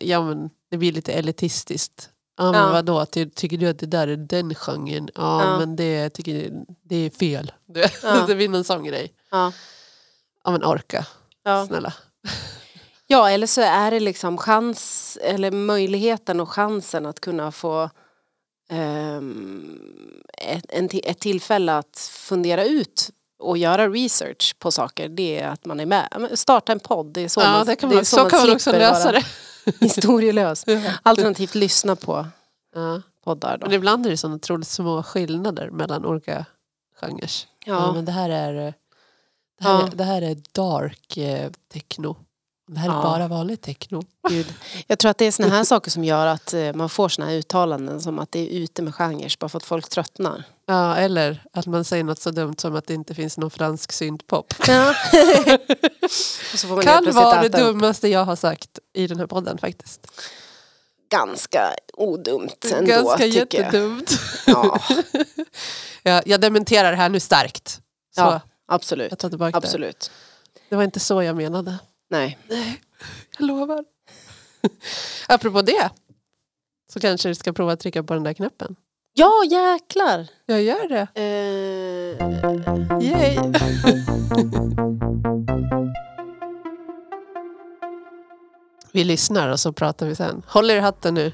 [0.01, 2.09] ja men det blir lite elitistiskt.
[2.37, 2.71] Ja men Ja.
[2.71, 5.09] vadå, ty, tycker du att det där är den genren?
[5.15, 5.59] Ja, Ja.
[5.59, 6.51] men det, tycker,
[6.83, 7.51] det är fel.
[7.73, 8.25] Det, Ja.
[8.27, 9.13] det blir någon sån grej.
[9.31, 9.51] Ja.
[10.43, 11.05] Ja men orka,
[11.43, 11.65] Ja.
[11.67, 11.93] snälla.
[13.11, 17.89] Ja, eller så är det liksom chans, eller möjligheten och chansen att kunna få
[18.69, 19.79] ehm,
[20.37, 25.09] ett, en, ett tillfälle att fundera ut och göra research på saker.
[25.09, 26.29] Det är att man är med.
[26.33, 28.39] Starta en podd, det är så Ja man, det kan det är man, så, kan
[28.39, 29.23] man också slipper lösa det.
[29.79, 30.65] Historielös.
[31.03, 32.25] Alternativt lyssna på
[32.75, 33.01] Ja.
[33.23, 33.65] poddar då.
[33.65, 36.45] Men ibland är det sådana otroligt små skillnader mellan olika
[37.01, 37.31] genrer.
[37.65, 37.73] Ja.
[37.73, 37.91] Ja.
[37.93, 38.61] men det här är, det
[39.63, 39.87] här, Ja.
[39.87, 42.15] är- det här är dark eh, techno.
[42.71, 43.03] Det här är Ja.
[43.03, 44.01] bara vanlig techno.
[44.29, 44.53] Gud.
[44.87, 47.27] Jag tror att det är såna här saker som gör att eh, man får såna
[47.27, 50.43] här uttalanden som att det är ute med genrer bara för att folk tröttnar.
[50.65, 53.91] Ja, eller att man säger något så dumt som att det inte finns någon fransk
[53.91, 54.53] syntpop.
[54.67, 54.93] Ja.
[56.83, 60.07] kan vara det dummaste jag har sagt i den här podden faktiskt.
[61.11, 63.35] ganska odumt ändå Ganska jag.
[63.53, 64.11] jättedumt.
[64.47, 64.79] Ja,
[66.03, 67.67] Ja, jag dementerar det här nu starkt.
[68.15, 69.11] Så, ja absolut.
[69.11, 69.99] jag tar tillbaka absolut.
[70.53, 70.59] det.
[70.69, 71.77] Det var inte så jag menade.
[72.09, 72.37] Nej.
[73.37, 73.83] Jag lovar.
[75.27, 75.89] Apropå det.
[76.93, 78.75] Så kanske du ska prova att trycka på den där knappen.
[79.13, 80.27] Ja, jäklar.
[80.45, 81.07] Jag gör det.
[81.15, 81.21] Eh,
[83.01, 83.37] Yay.
[88.91, 90.41] vi lyssnar och så pratar vi sen.
[90.47, 91.31] Håll er i hatten nu.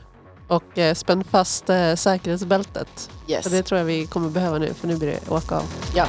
[0.47, 3.09] Och eh, spänn fast eh, säkerhetsbältet.
[3.27, 3.45] yes.
[3.45, 5.63] Det tror jag vi kommer behöva nu för nu blir det åka av.
[5.95, 6.07] Ja.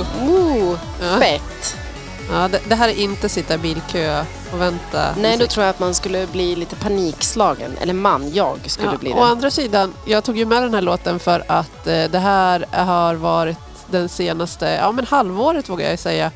[0.00, 1.18] Oh, Ja.
[1.20, 1.76] fett.
[2.32, 5.14] Ja, det, det här är inte sitta i bilkö och vänta.
[5.18, 7.76] Nej, då tror jag att man skulle bli lite panikslagen.
[7.80, 9.22] Eller man, jag skulle Ja, bli Å det.
[9.24, 13.14] andra sidan, jag tog ju med den här låten för att eh, det här har
[13.14, 13.58] varit
[13.90, 16.30] den senaste, ja men halvåret vågar jag säga,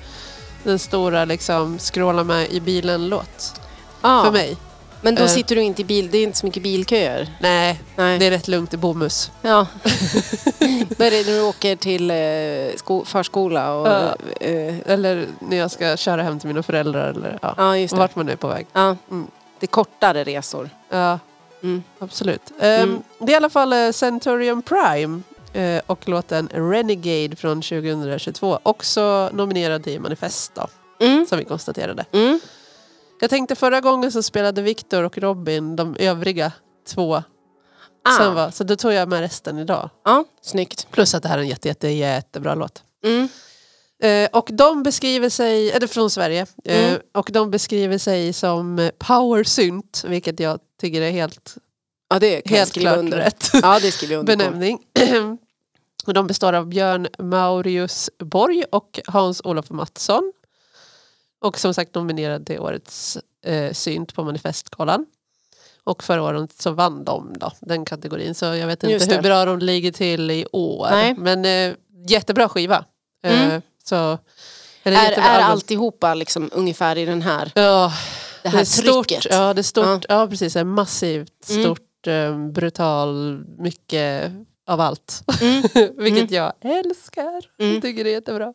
[0.65, 3.61] den stora liksom scrolla med i bilen-låt.
[4.03, 4.57] Ja, För mig.
[5.03, 5.29] Men då Eh.
[5.29, 7.29] sitter du inte i bil, det är inte så mycket bilköer.
[7.41, 8.19] Nej, Nej.
[8.19, 9.31] det är rätt lugnt i Bomhus.
[9.43, 9.67] Ja.
[10.97, 13.87] Då är det när du åker till eh, sko- förskola och...
[13.89, 14.17] Ja.
[14.41, 17.99] eh, Eller när jag ska köra hem till mina föräldrar eller ja, ja, just det.
[18.01, 18.67] vart man är på väg.
[18.73, 18.97] Ja.
[19.11, 19.27] Mm.
[19.61, 20.71] Det är kortare resor.
[20.89, 21.19] Ja,
[21.63, 21.83] Mm.
[21.99, 22.43] absolut.
[22.61, 23.03] Ehm, Mm.
[23.19, 25.21] Det är i alla fall eh, Centurion Prime
[25.53, 28.59] eh, och låten Renegade från 2022.
[28.63, 30.67] Också nominerad till Manifest då,
[31.07, 31.27] Mm.
[31.27, 32.05] som vi konstaterade.
[32.13, 32.41] Mm.
[33.21, 36.53] Jag tänkte förra gången så spelade Victor och Robin de övriga
[36.89, 37.23] två.
[38.05, 38.31] Ah.
[38.31, 39.91] Var, så då tog jag med resten idag.
[40.05, 40.87] Ja, snyggt.
[40.91, 42.83] Plus att det här är en jätte, jätte, jättebra låt.
[43.05, 43.29] Mm.
[44.03, 47.01] Eh, och de beskriver sig, eller från Sverige, eh, Mm.
[47.15, 51.57] och de beskriver sig som power synt, vilket jag tycker är helt,
[52.11, 53.19] Ja, det kan helt klart under.
[53.19, 54.79] rätt Ja, det skriver under benämning.
[56.07, 60.33] och de består av Björn Maurius Borg och Hans-Olof Mattsson.
[61.41, 65.07] Och som sagt nominerad till årets eh, synt på Manifestgalan.
[65.85, 68.35] Och förra året så vann de då, den kategorin.
[68.35, 69.15] Så jag vet inte det.
[69.15, 70.89] hur bra de ligger till i år.
[70.91, 71.15] Nej.
[71.19, 71.75] Men eh,
[72.09, 72.85] jättebra skiva.
[73.25, 73.63] Eh, Mm.
[73.85, 74.19] så,
[74.83, 75.51] eller Är, är album.
[75.51, 77.93] alltihopa liksom ungefär i den här, Ja,
[78.43, 79.09] det här är stort.
[79.09, 79.27] trycket?
[79.31, 80.05] Ja, det är stort.
[80.09, 80.27] Ja.
[80.31, 80.57] precis.
[80.57, 81.63] En massivt, Mm.
[81.63, 84.33] stort, eh, brutal, mycket
[84.67, 85.23] av allt.
[85.41, 85.63] Mm.
[85.97, 87.43] Vilket jag älskar.
[87.59, 87.73] Mm.
[87.75, 88.55] Jag tycker det är jättebra.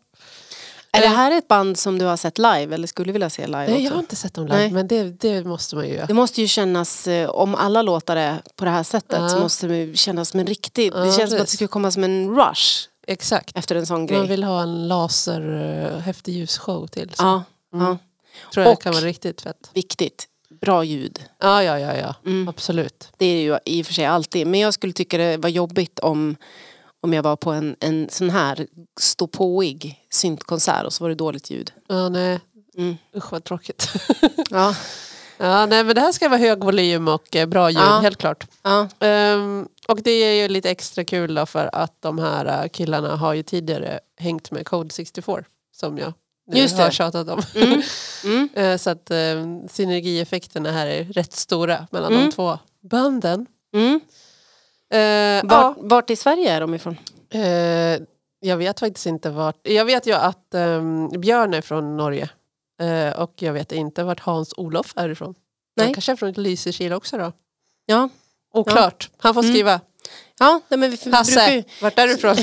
[0.97, 1.13] Är det Eh.
[1.13, 3.81] här ett band som du har sett live eller skulle vilja se live Nej, jag
[3.81, 3.93] också?
[3.93, 4.71] har inte sett dem live, Nej.
[4.71, 6.05] men det, det måste man ju göra.
[6.05, 9.29] Det måste ju kännas, eh, om alla låtar är på det här sättet Ja.
[9.29, 11.91] så måste det kännas som en riktig, Ja, det känns som att det skulle komma
[11.91, 13.57] som en rush Exakt.
[13.57, 14.27] efter en sån Man grej.
[14.27, 17.09] vill ha en laser uh, häftig ljusshow till.
[17.13, 17.23] Så.
[17.23, 17.85] Ja, Mm.
[17.87, 17.97] ja,
[18.53, 19.69] Tror jag Och- kan vara riktigt fett.
[19.73, 20.25] viktigt.
[20.61, 21.19] Bra ljud.
[21.41, 22.15] Ja, ja, ja, ja.
[22.25, 22.47] Mm.
[22.47, 23.07] absolut.
[23.17, 24.47] Det är ju i och för sig alltid.
[24.47, 26.35] Men jag skulle tycka det var jobbigt om,
[27.05, 28.67] om jag var på en, en sån här
[28.99, 31.71] ståpåig syntkonsert och så var det dåligt ljud.
[31.87, 32.39] Ja, nej.
[32.77, 32.95] Mm.
[33.17, 33.87] Usch vad tråkigt.
[34.49, 34.75] Ja,
[35.37, 37.99] ja, nej, men det här ska vara hög volym och eh, bra ljud, Ja.
[37.99, 38.47] helt klart.
[38.63, 42.69] ja, Ehm, och det är ju lite extra kul då för att de här eh,
[42.69, 45.43] killarna har ju tidigare hängt med Code 64
[45.75, 46.13] som jag
[46.47, 46.83] nu Just det.
[46.83, 47.41] har tjatat om.
[47.55, 47.81] Mm.
[48.25, 48.49] Mm.
[48.53, 49.17] Eh, så att eh,
[49.71, 52.25] synergieffekterna här är rätt stora mellan Mm.
[52.25, 53.45] de två banden.
[54.95, 55.45] Mm.
[55.45, 56.97] Eh, Vart, vart i Sverige är de ifrån?
[57.29, 57.99] ja, eh,
[58.39, 59.55] jag vet faktiskt inte vart.
[59.63, 62.29] Jag vet ju att ehm, Björn är från Norge.
[62.81, 65.35] Eh, och jag vet inte vart Hans-Olof är ifrån.
[65.75, 65.85] Nej.
[65.85, 67.31] Han kanske är från Lysekil också då.
[67.85, 68.09] Ja,
[68.53, 69.09] Oklart.
[69.17, 69.53] Han får Mm.
[69.53, 69.79] skriva.
[70.39, 72.35] ja nej, men vi brukar Hasse, ju vart är du ifrån?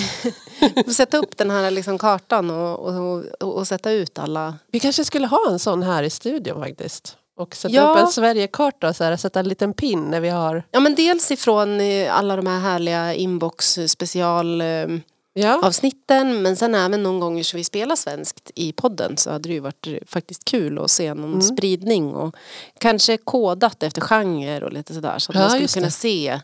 [0.94, 4.54] sätta upp den här liksom kartan och, och, och, och sätta ut alla.
[4.72, 7.16] Vi kanske skulle ha en sån här i studion faktiskt.
[7.42, 7.90] Och sätta Ja.
[7.90, 10.62] upp en Sverigekarta, så här, sätta en liten pin när vi har...
[10.70, 14.86] Ja men dels ifrån eh, alla de här härliga inbox special eh,
[15.34, 19.48] Ja, avsnitten men sen även någon gånger så vi spelar svenskt i podden så hade
[19.48, 21.42] det ju varit eh, faktiskt kul att se någon Mm.
[21.42, 22.36] spridning och
[22.80, 25.90] kanske kodat efter genre och lite sådär så att Ja, man skulle kunna det.
[25.92, 26.40] se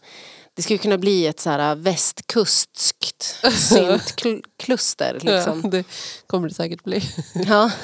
[0.55, 5.61] det skulle kunna bli ett så här västkustskt syntkluster liksom.
[5.64, 5.84] ja, det
[6.26, 7.03] kommer det säkert bli.
[7.34, 7.70] Ja.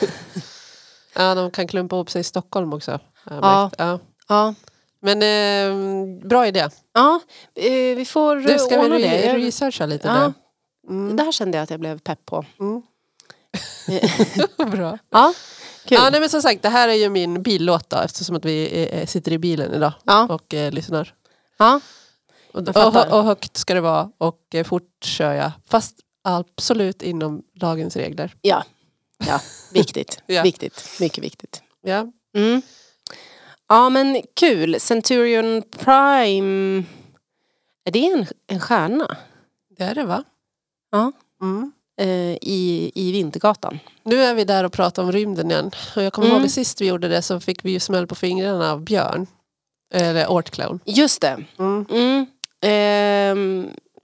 [1.14, 2.98] Ja, de kan klumpa ihop sig i Stockholm också.
[3.30, 3.70] Ja.
[3.78, 3.98] ja.
[4.28, 4.54] Ja.
[5.00, 6.68] Men eh, bra idé.
[6.94, 7.20] ja,
[7.54, 9.08] eh, vi får Du, ska ordna vi det.
[9.08, 10.14] re- Jag- researcha lite Ja.
[10.14, 10.32] där?
[10.88, 11.16] Mm.
[11.16, 12.44] Det här kände jag att jag blev pepp på.
[12.60, 12.82] Mm.
[14.70, 14.98] bra.
[15.10, 15.32] Ja,
[15.84, 15.98] kul.
[16.00, 18.88] Ja, nej, men som sagt, det här är ju min billåt då, eftersom att vi
[18.92, 20.26] eh, sitter i bilen idag Ja.
[20.30, 21.14] och eh, lyssnar.
[21.58, 21.80] Ja.
[22.52, 25.50] Och, och, och högt ska det vara och eh, fort kör jag.
[25.68, 28.34] Fast absolut inom lagens regler.
[28.40, 28.64] Ja,
[29.26, 29.40] ja.
[29.72, 30.22] viktigt.
[30.26, 30.42] Ja.
[30.42, 30.96] viktigt.
[31.00, 31.62] Mycket viktigt.
[31.82, 32.06] Ja.
[32.36, 32.62] Mm.
[33.68, 34.80] Ja men kul.
[34.80, 36.84] Centurion Prime.
[37.84, 39.16] Är det en, en stjärna?
[39.78, 40.24] Det är det va?
[40.90, 41.12] Ja.
[41.42, 41.72] Mm.
[42.00, 43.78] Eh, i, I Vintergatan.
[44.02, 45.70] Nu är vi där och pratar om rymden igen.
[45.96, 46.40] Och jag kommer Mm.
[46.40, 49.26] ihåg sist vi gjorde det så fick vi ju smäll på fingrarna av Björn.
[49.94, 50.80] Eller Ortclown.
[50.84, 51.44] Just det.
[51.58, 51.86] Mm.
[51.90, 52.26] Mm.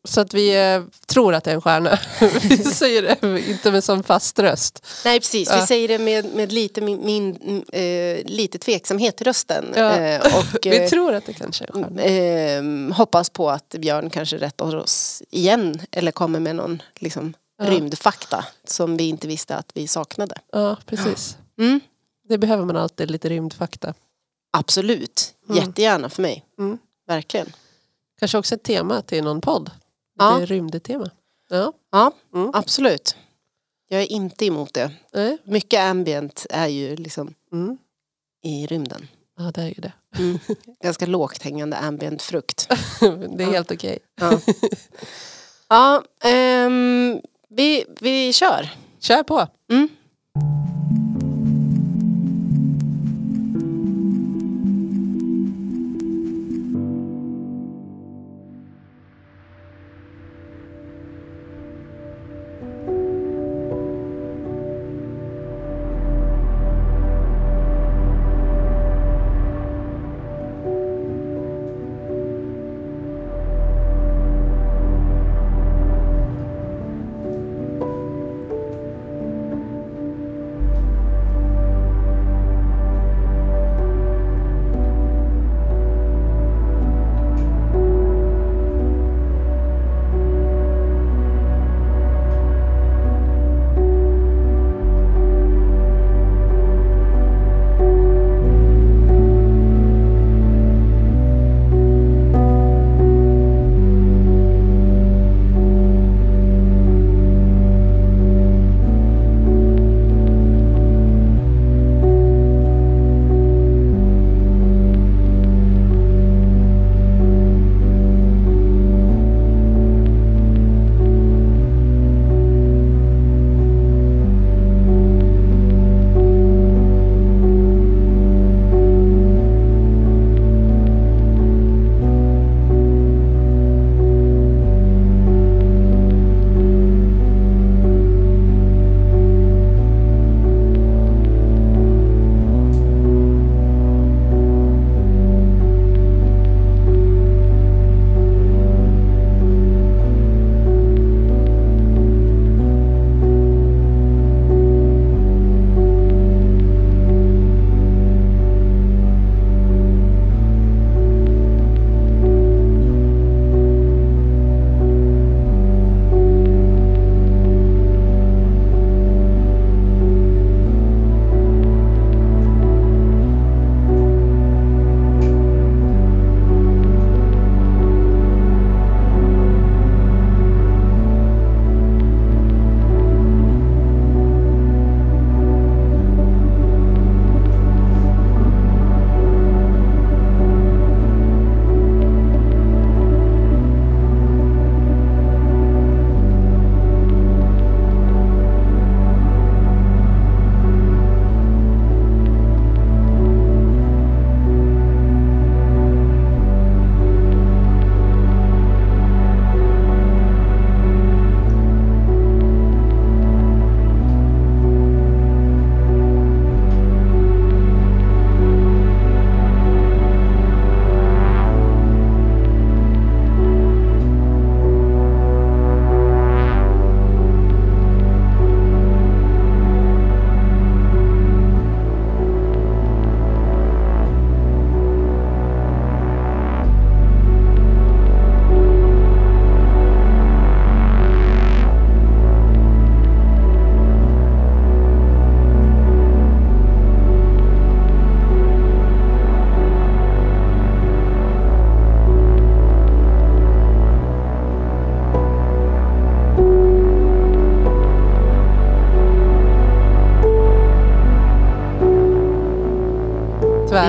[0.09, 1.98] Så att vi eh, tror att det är en stjärna.
[2.42, 4.86] vi säger det inte med sån fast röst.
[5.05, 5.66] nej precis, vi Ja.
[5.66, 9.72] säger det med, med lite, min, min, eh, lite tveksamhet i rösten.
[9.76, 9.96] Ja.
[9.96, 12.03] Eh, och, Vi eh, tror att det kanske är en stjärna.
[12.03, 17.70] Ehm, hoppas på att Björn kanske rättar oss igen eller kommer med någon liksom, Ja.
[17.70, 20.34] rymdfakta som vi inte visste att vi saknade.
[20.53, 21.36] Ja, precis.
[21.59, 21.80] Mm.
[22.28, 23.94] Det behöver man alltid, lite rymdfakta.
[24.53, 25.64] Absolut, Mm.
[25.64, 26.44] jättegärna för mig.
[26.59, 26.78] Mm.
[27.09, 27.53] Verkligen.
[28.18, 29.70] Kanske också ett tema till någon podd.
[30.20, 30.38] Ja.
[30.38, 31.10] Lite rymdtema.
[31.48, 31.72] Ja.
[31.92, 32.50] Ja, Mm.
[32.54, 33.16] absolut.
[33.88, 34.90] Jag är inte emot det.
[35.12, 35.38] Nej.
[35.44, 37.78] Mycket ambient är ju liksom Mm.
[38.44, 39.08] i rymden.
[39.38, 39.92] Ja, det är ju det.
[40.82, 42.68] Ganska lågt hängande ambient frukt.
[43.36, 43.98] det är helt okej.
[44.20, 44.40] Ja,
[45.68, 48.70] ja ehm, vi, vi kör.
[49.00, 49.46] Kör på.
[49.72, 49.88] Mm.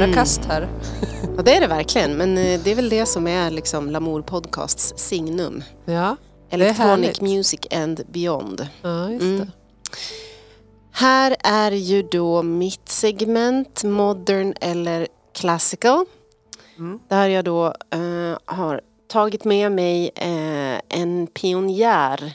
[0.01, 0.15] Tvära Mm.
[0.23, 0.69] kast här.
[1.37, 2.17] Ja, det är det verkligen.
[2.17, 5.63] Men eh, det är väl det som är liksom Lamour Podcasts signum.
[5.85, 6.15] Ja,
[6.49, 7.21] Electronic.
[7.21, 8.67] Music and Beyond.
[8.81, 9.51] ja just Mm.
[10.91, 16.05] Här är ju då mitt segment Modern eller Classical.
[16.77, 16.99] Mm.
[17.07, 22.33] Där jag då eh, har tagit med mig eh, en pionjär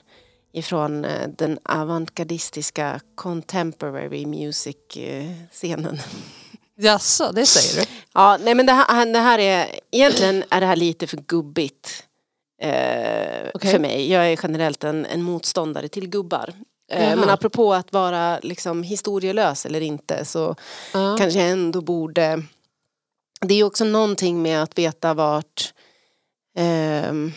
[0.52, 5.98] ifrån eh, den avantgardistiska contemporary music-scenen.
[6.78, 7.90] Jaså, det säger du?
[8.14, 12.04] Ja, nej men det här, det här är, egentligen är det här lite för gubbigt
[12.62, 13.70] eh, Okej.
[13.70, 14.10] för mig.
[14.12, 16.52] Jag är generellt en, en motståndare till gubbar.
[16.92, 20.54] Eh, men apropå att vara liksom historielös eller inte så
[20.92, 21.16] Ja.
[21.18, 22.42] kanske jag ändå borde
[23.40, 25.72] Det är ju också någonting med att veta vart
[26.58, 27.32] ehm,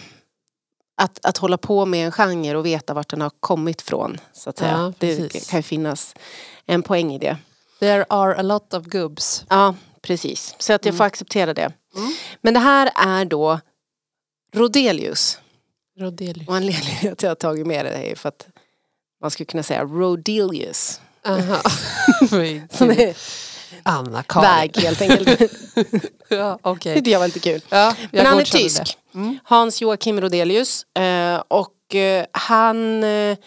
[1.01, 4.17] att, att hålla på med en genre och veta vart den har kommit från.
[4.33, 4.61] Så att.
[4.61, 5.49] Ja, det precis.
[5.49, 6.15] kan ju finnas
[6.65, 7.37] en poäng i det.
[7.79, 9.45] There are a lot of gubbs.
[9.49, 10.55] Ja, precis.
[10.59, 10.97] Så att jag Mm.
[10.97, 11.71] får acceptera det.
[11.95, 12.13] Mm.
[12.41, 13.59] Men det här är då
[14.55, 15.39] Rodelius.
[15.99, 16.47] Rodelius.
[16.47, 18.47] Och anledningen till att jag har tagit med det är för att
[19.21, 21.01] man skulle kunna säga Rodelius.
[21.25, 21.61] Aha.
[22.31, 23.15] Är
[23.83, 24.49] Anna-Karin.
[24.49, 25.51] väg helt enkelt.
[26.31, 26.91] Ja, okej.
[26.93, 27.61] Det tyckte jag var lite kul.
[27.69, 28.97] Ja, Men han är tysk.
[29.13, 29.39] Mm.
[29.43, 30.83] Hans Joakim Rodelius.
[30.97, 33.37] Eh, och eh, han eh,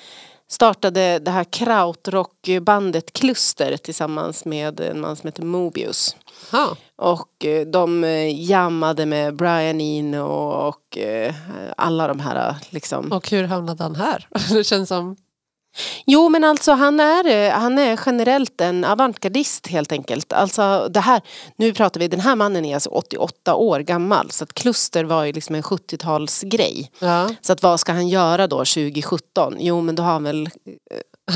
[0.52, 6.16] startade det här krautrockbandet Kluster tillsammans med en man som heter Mobius.
[6.52, 6.76] Ja.
[6.96, 10.24] Och eh, de eh, jammade med Brian Eno
[10.68, 11.34] och eh,
[11.76, 13.12] alla de här liksom.
[13.12, 14.28] Och hur hamnade han här?
[14.54, 15.16] Det känns som...
[16.06, 20.32] Jo men alltså han är, eh, han är generellt en avantgardist helt enkelt.
[20.32, 21.20] Alltså det här,
[21.56, 25.24] nu pratar vi, den här mannen är alltså 88 år gammal så att kluster var
[25.24, 26.90] ju liksom en 70-talsgrej.
[26.98, 27.30] Ja.
[27.40, 29.56] Så att vad ska han göra då 2017?
[29.58, 30.48] Jo men då har han väl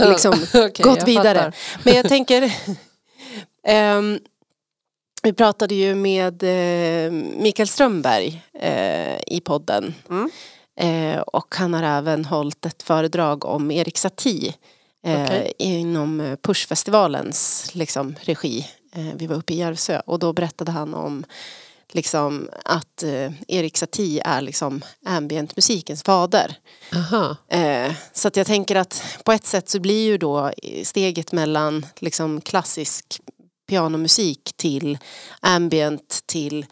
[0.01, 1.39] eh, liksom Okej, gått vidare.
[1.39, 1.55] fattar.
[1.85, 2.53] Men jag tänker
[3.67, 4.19] ehm,
[5.23, 9.95] Vi pratade ju med eh, Mikael Strömberg eh, i podden.
[10.11, 10.31] Mm.
[10.81, 14.55] Eh, och han har även hållit ett föredrag om Erik Satie
[15.07, 15.53] eh, Okej.
[15.59, 18.69] inom eh, Pushfestivalens liksom, regi.
[18.95, 21.25] Eh, vi var uppe i Järvsö och då berättade han om
[21.93, 23.05] liksom, att
[23.49, 26.57] Erik Satie är liksom ambientmusikens fader.
[28.13, 30.53] Så att jag tänker att på ett sätt så blir ju då
[30.83, 33.21] steget mellan liksom klassisk
[33.69, 34.99] pianomusik till
[35.41, 36.67] ambient till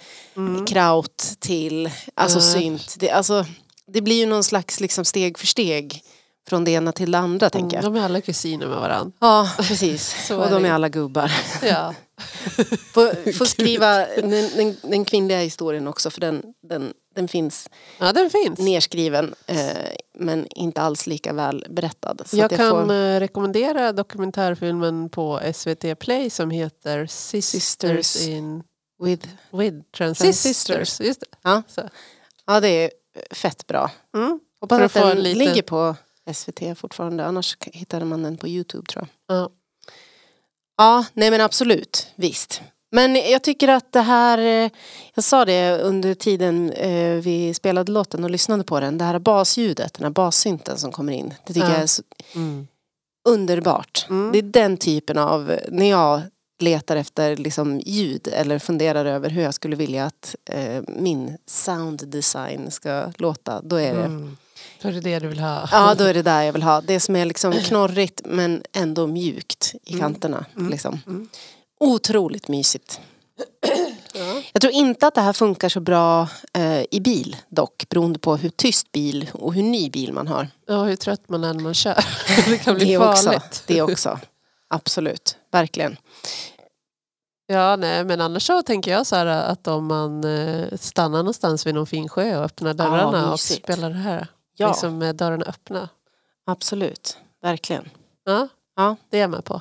[0.68, 2.50] kraut till alltså Mm.
[2.78, 2.94] synt.
[2.98, 3.46] Det, alltså,
[3.93, 6.03] det blir ju någon slags liksom steg för steg
[6.49, 7.85] från det ena till det andra tänker jag.
[7.85, 9.12] De är alla kusiner med varandra.
[9.20, 11.32] Ja precis och de är alla gubbar.
[11.62, 11.95] Ja.
[12.93, 18.12] Får, får skriva den, den, den kvinnliga historien också för den, den, den finns ja,
[18.12, 18.59] den finns.
[18.59, 19.68] nerskriven eh,
[20.18, 22.16] men inte alls lika väl berättad.
[22.26, 27.45] Så jag att kan får- eh, rekommendera dokumentärfilmen på SVT Play som heter Sisters,
[28.07, 28.62] Sisters in
[29.05, 30.64] with, with Transistors.
[30.64, 31.01] Transistors.
[31.01, 31.26] Just det.
[31.43, 31.62] ja.
[31.68, 31.82] Så.
[32.47, 32.91] ja det är
[33.31, 33.91] fett bra.
[34.17, 34.41] Mm.
[34.61, 35.97] Hoppas att den en liten- ligger på
[36.35, 39.37] SVT fortfarande annars hittar man den på Youtube tror jag.
[39.37, 39.51] Ja.
[40.77, 42.62] Ja, nej men absolut, visst.
[42.93, 44.71] Men jag tycker att det här, eh,
[45.15, 49.19] jag sa det under tiden eh, vi spelade låten och lyssnade på den, det här
[49.19, 51.35] basljudet, den här bassynten som kommer in.
[51.47, 51.75] Det tycker Ja.
[51.75, 52.03] jag är så
[52.35, 52.67] Mm.
[53.29, 54.07] underbart.
[54.11, 54.33] Mm.
[54.33, 56.21] Det är den typen av, när jag
[56.65, 62.09] letar efter liksom ljud eller funderar över hur jag skulle vilja att eh, min sound
[62.09, 64.37] design ska låta, då är det Mm.
[64.83, 65.69] Då är det det du vill ha.
[65.73, 66.81] Ja, då är det där jag vill ha.
[66.81, 70.45] Det som är liksom knorrigt men ändå mjukt i kanterna.
[70.71, 71.01] Liksom.
[71.07, 71.29] Mm.
[71.81, 73.01] Otroligt mysigt.
[74.17, 74.43] Ja.
[74.53, 78.37] Jag tror inte att det här funkar så bra eh, i bil dock, beroende på
[78.37, 80.49] hur tyst bil och hur ny bil man har.
[80.67, 82.05] Ja, hur trött man är när man kör.
[82.51, 83.37] Det kan bli Det farligt.
[83.45, 83.62] också.
[83.67, 84.19] Det också.
[84.69, 85.97] Absolut, verkligen.
[87.47, 91.66] Ja, nej, men annars så tänker jag så här att om man eh, stannar någonstans
[91.66, 93.64] vid någon fin sjö och öppnar dörrarna och mysigt.
[93.64, 94.26] spelar det här.
[94.57, 95.88] Ja, Liksom med dörrarna öppna.
[96.47, 97.18] absolut.
[97.42, 97.88] Verkligen.
[98.24, 98.97] Ja, Ja.
[99.11, 99.61] det är jag med på.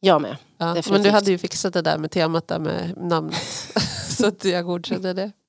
[0.00, 0.36] Jag med.
[0.58, 0.82] Ja.
[0.90, 3.42] Men du hade ju fixat det där med temat där med namnet.
[4.08, 5.32] så att jag godkände det.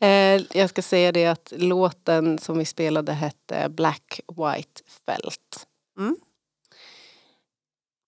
[0.00, 5.66] Eh, jag ska säga det att låten som vi spelade hette Black White Felt.
[5.98, 6.16] Mm.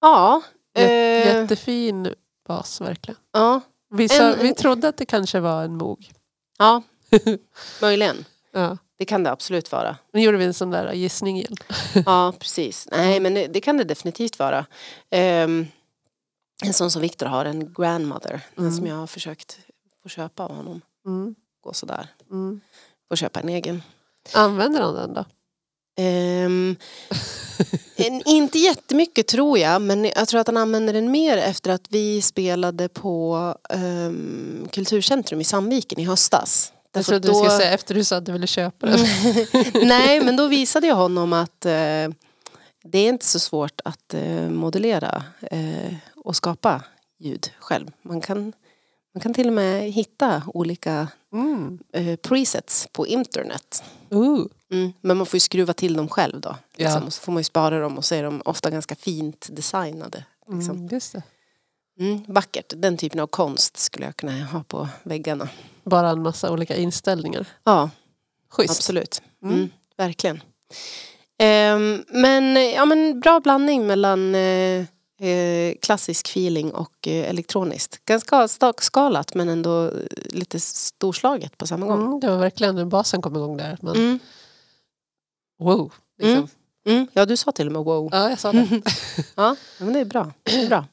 [0.00, 0.42] Ja.
[0.76, 2.14] Eh, Jättefin
[2.48, 3.20] bas verkligen.
[3.32, 3.60] ja.
[3.90, 6.10] Vi, sa, En- vi trodde att det kanske var en mog.
[6.58, 6.82] Ja,
[7.82, 8.24] möjligen.
[8.52, 8.76] Ja.
[8.98, 9.96] Det kan det absolut vara.
[10.12, 11.54] Nu gjorde vi en sån där gissning igen.
[12.06, 12.88] Ja, precis.
[12.90, 14.66] Nej, men det, det kan det definitivt vara.
[15.10, 15.66] Ehm,
[16.64, 18.40] en sån som Viktor har, en grandmother.
[18.54, 18.76] Den Mm.
[18.76, 19.58] som jag har försökt
[20.02, 20.80] få köpa av honom.
[21.06, 21.34] Mm.
[21.60, 22.08] Gå sådär.
[22.30, 22.60] Mm.
[23.08, 23.82] Få köpa en egen.
[24.34, 25.24] Använder han den då?
[26.00, 26.76] Ehm,
[27.96, 31.84] en, inte jättemycket tror jag, men jag tror att han använder den mer efter att
[31.88, 33.36] vi spelade på
[33.70, 36.72] um, Kulturcentrum i Sandviken i höstas.
[36.92, 38.98] Jag trodde att du skulle då- säga efter du sa att du ville köpa den.
[39.88, 42.08] Nej, men då visade jag honom att eh,
[42.84, 46.82] det är inte så svårt att eh, modellera eh, och skapa
[47.20, 47.90] ljud själv.
[48.02, 48.52] Man kan,
[49.14, 51.78] man kan till och med hitta olika Mm.
[52.22, 53.82] presets på internet.
[54.10, 54.46] Ooh.
[54.72, 54.92] Mm.
[55.00, 56.56] Men man får ju skruva till dem själv då.
[56.76, 57.00] Liksom.
[57.00, 57.06] Ja.
[57.06, 60.24] Och så får man ju spara dem och så är de ofta ganska fint designade.
[60.52, 60.76] Liksom.
[60.76, 61.22] Mm, just det.
[62.00, 65.48] Mm, vackert, den typen av konst skulle jag kunna ha på väggarna.
[65.84, 67.46] Bara en massa olika inställningar.
[67.64, 67.90] Ja,
[68.50, 68.70] Schysst.
[68.70, 69.22] absolut.
[69.42, 69.54] Mm.
[69.54, 70.42] Mm, verkligen.
[71.38, 74.84] Ehm, men, ja, men bra blandning mellan eh,
[75.28, 78.04] eh, klassisk feeling och eh, elektroniskt.
[78.04, 79.92] Ganska sta- skalat men ändå eh,
[80.26, 82.00] lite storslaget på samma gång.
[82.06, 83.78] Mm, det var verkligen när basen kom igång där.
[83.82, 84.18] Man, Mm
[85.58, 85.92] wow.
[86.18, 86.36] Liksom.
[86.36, 86.48] Mm.
[86.88, 87.06] Mm.
[87.12, 88.08] Ja, du sa till och med wow.
[88.12, 88.82] Ja, jag sa det.
[89.34, 90.32] ja, men det är bra.
[90.42, 90.84] Det är bra.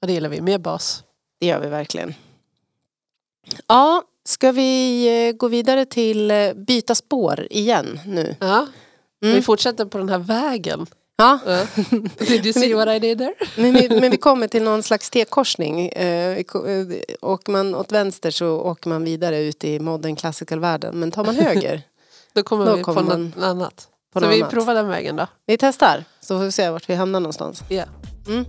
[0.00, 0.40] Ja, det gillar vi.
[0.40, 1.02] Mer bas.
[1.40, 2.14] Det gör vi verkligen.
[3.66, 8.36] Ja, ska vi eh, gå vidare till eh, byta spår igen nu?
[8.40, 8.66] Ja,
[9.22, 9.36] mm.
[9.36, 10.86] vi fortsätter på den här vägen.
[11.16, 11.38] Ja.
[12.18, 13.34] Did you see what I did there?
[13.56, 15.88] men, vi, men vi kommer till någon slags T-korsning.
[15.88, 16.38] Eh,
[17.20, 21.00] åker man åt vänster så åker man vidare ut i modern classical-världen.
[21.00, 21.82] Men tar man höger
[22.36, 23.88] då kommer Då vi kommer på man- något annat.
[24.12, 24.52] på så något vi annat.
[24.52, 25.26] provar den vägen då.
[25.46, 27.62] Vi testar, så får vi se vart vi hamnar någonstans.
[27.68, 27.84] Ja.
[28.28, 28.44] Mm.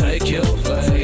[0.00, 0.99] take your place.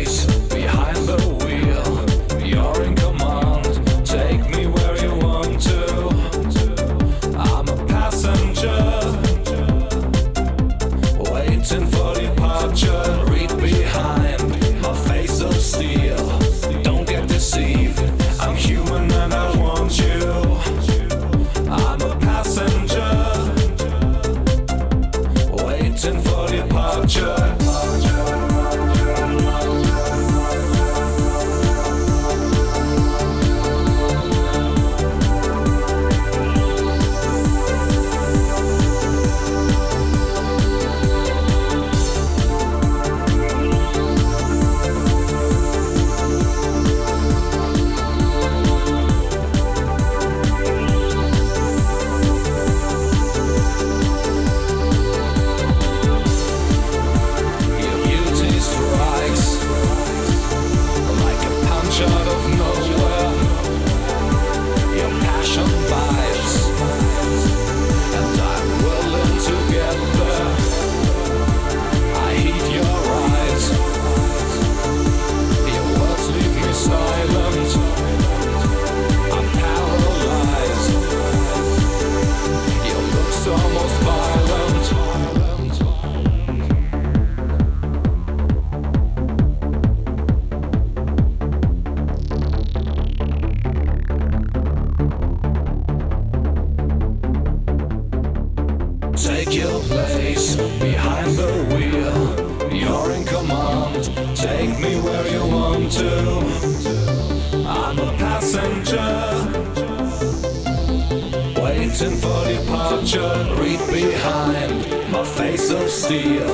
[114.17, 116.49] behind my face of steel.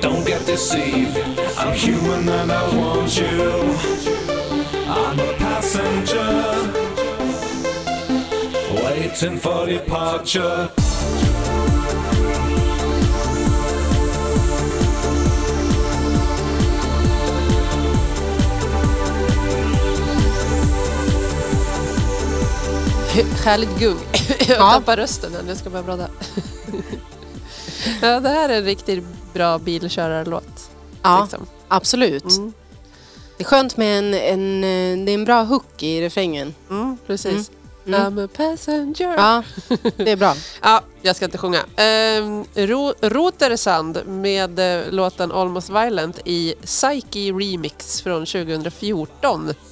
[0.00, 1.16] Don't get deceived,
[1.58, 3.50] I'm human and I want you.
[5.00, 6.30] I'm a passenger,
[8.84, 10.70] waiting for departure.
[23.44, 23.98] Härligt gung.
[24.38, 24.70] Jag ja.
[24.70, 26.08] tappar rösten när jag ska börja prata.
[28.02, 30.70] ja, det här är en riktigt bra bilkörarlåt.
[31.02, 31.46] Ja, liksom.
[31.68, 32.36] absolut.
[32.36, 32.52] Mm.
[33.36, 36.54] Det är skönt med en, en, eh, det är en bra hook i refrängen.
[36.70, 37.50] Mm, precis.
[37.86, 38.00] Mm.
[38.00, 38.18] mm.
[38.18, 39.14] I'm a passenger.
[39.16, 39.42] Ja,
[39.96, 40.34] det är bra.
[40.62, 41.60] ja, jag ska inte sjunga.
[42.20, 49.54] Um, Ro Rotersand med uh, låten Almost Violent i Psyche Remix från 2014.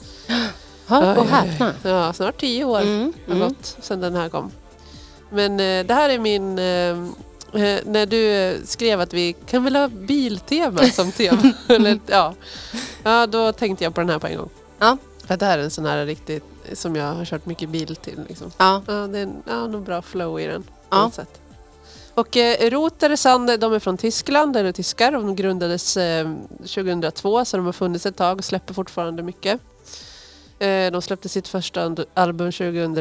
[0.87, 1.75] Ha, och häpna.
[1.83, 3.49] Ja, snart tio år mm, har mm.
[3.49, 4.51] gått sedan den här kom.
[5.33, 6.59] Men eh, det här är min...
[6.59, 6.91] eh,
[7.63, 11.53] eh, när du skrev att vi kan väl ha biltema som tema.
[11.69, 12.35] Eller, ja.
[13.03, 14.51] ja, då tänkte jag på den här på en gång.
[14.79, 14.97] Ja.
[15.27, 17.97] För att det här är en sån här riktigt som jag har kört mycket bil
[17.97, 18.21] till.
[18.29, 18.51] Liksom.
[18.59, 20.65] Ja, Ja, det är en, ja, någon bra flow i den.
[20.91, 21.11] Ja.
[21.15, 21.41] sätt.
[22.15, 25.13] Och eh, Roter Sand, de är från Tyskland, eller tyskar.
[25.13, 29.61] De grundades eh, 2002 så de har funnits ett tag och släpper fortfarande mycket.
[30.59, 32.95] Eh, de släppte sitt första album 2000,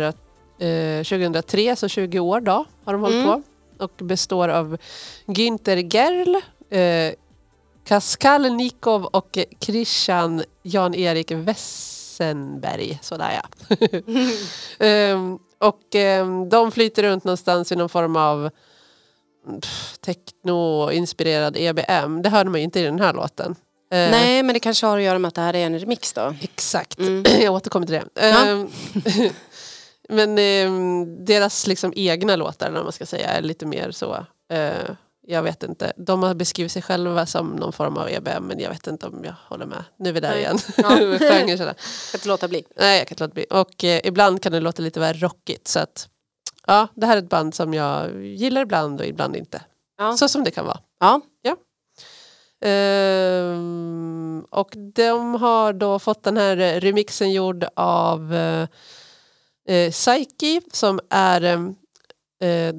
[0.61, 3.27] eh, 2003, så 20 år då har de hållit Mm.
[3.27, 3.41] på.
[3.83, 4.77] Och består av
[5.25, 6.35] Günther Gerl,
[6.69, 7.13] eh,
[7.87, 12.99] Kaskal Nikov och Christian Jan-Erik Wessenberg.
[13.01, 13.75] Sådär ja.
[14.85, 18.49] Ehm, och ehm, de flyter runt någonstans i någon form av
[20.05, 22.21] techno-inspirerad EBM.
[22.21, 23.55] Det hörde man ju inte i den här låten.
[23.91, 26.13] Eh, nej men det kanske har att göra med att det här är en remix
[26.13, 26.33] då.
[26.41, 27.23] Exakt, Mm.
[27.41, 28.27] jag återkommer till det.
[28.29, 28.65] Ja.
[30.11, 34.25] Men ehm, deras liksom egna låtar, vad man ska säga, är lite mer så.
[34.53, 34.91] eh,
[35.27, 35.93] jag vet inte.
[35.97, 39.23] De har beskrivit sig själva som någon form av EBM, men jag vet inte om
[39.23, 39.83] jag håller med.
[39.99, 40.39] Nu är vi där Nej.
[40.39, 40.57] igen.
[40.77, 40.89] Ja.
[41.57, 41.73] Sådär.
[42.11, 42.63] Kan inte låta bli.
[42.75, 43.45] Nej, jag kan inte låta bli.
[43.49, 45.67] Och eh, ibland kan det låta lite väl rockigt.
[45.67, 46.07] Så att,
[46.67, 49.61] ja, det här är ett band som jag gillar ibland och ibland inte.
[49.97, 50.17] Ja.
[50.17, 50.79] Så som det kan vara.
[50.99, 51.21] Ja.
[52.69, 58.67] Ehm, och de har då fått den här eh, remixen gjord av eh,
[59.67, 62.73] eh, Psyche som är eh, eh,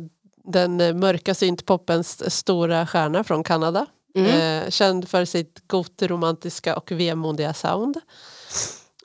[0.44, 3.86] den mörka syntpoppens stora stjärna från Kanada.
[4.14, 4.30] Mm.
[4.64, 8.00] Eh, känd för sitt goteromantiska och vemodiga sound.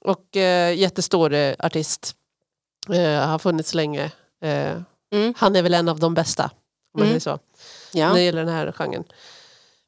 [0.02, 2.16] Och eh, jättestor eh, artist.
[2.90, 4.12] Eh, har funnits länge.
[4.42, 5.34] Eh, Mm.
[5.38, 6.44] han är väl en av de bästa.
[6.44, 7.20] Om man Mm.
[7.20, 7.44] säger så
[7.98, 8.08] Ja.
[8.08, 9.04] när det gäller den här genren.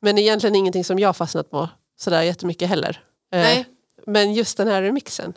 [0.01, 1.69] Men egentligen ingenting som jag fastnat på
[1.99, 3.03] sådär jättemycket heller.
[3.31, 3.65] Nej.
[4.07, 5.33] Men just den här remixen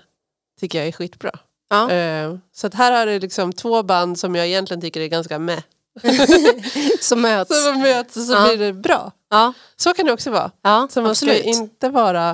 [0.60, 1.38] tycker jag är skitbra.
[1.72, 1.90] Ja.
[1.90, 5.38] Eh, så att här har du liksom två band som jag egentligen tycker är ganska
[5.38, 5.62] med.
[7.00, 7.66] Som möts.
[7.66, 8.46] Man möts och så Ja.
[8.46, 9.12] blir det bra.
[9.30, 10.50] Ja, Så kan det också vara.
[10.62, 11.44] ja Så man ska absolut.
[11.56, 12.30] inte vara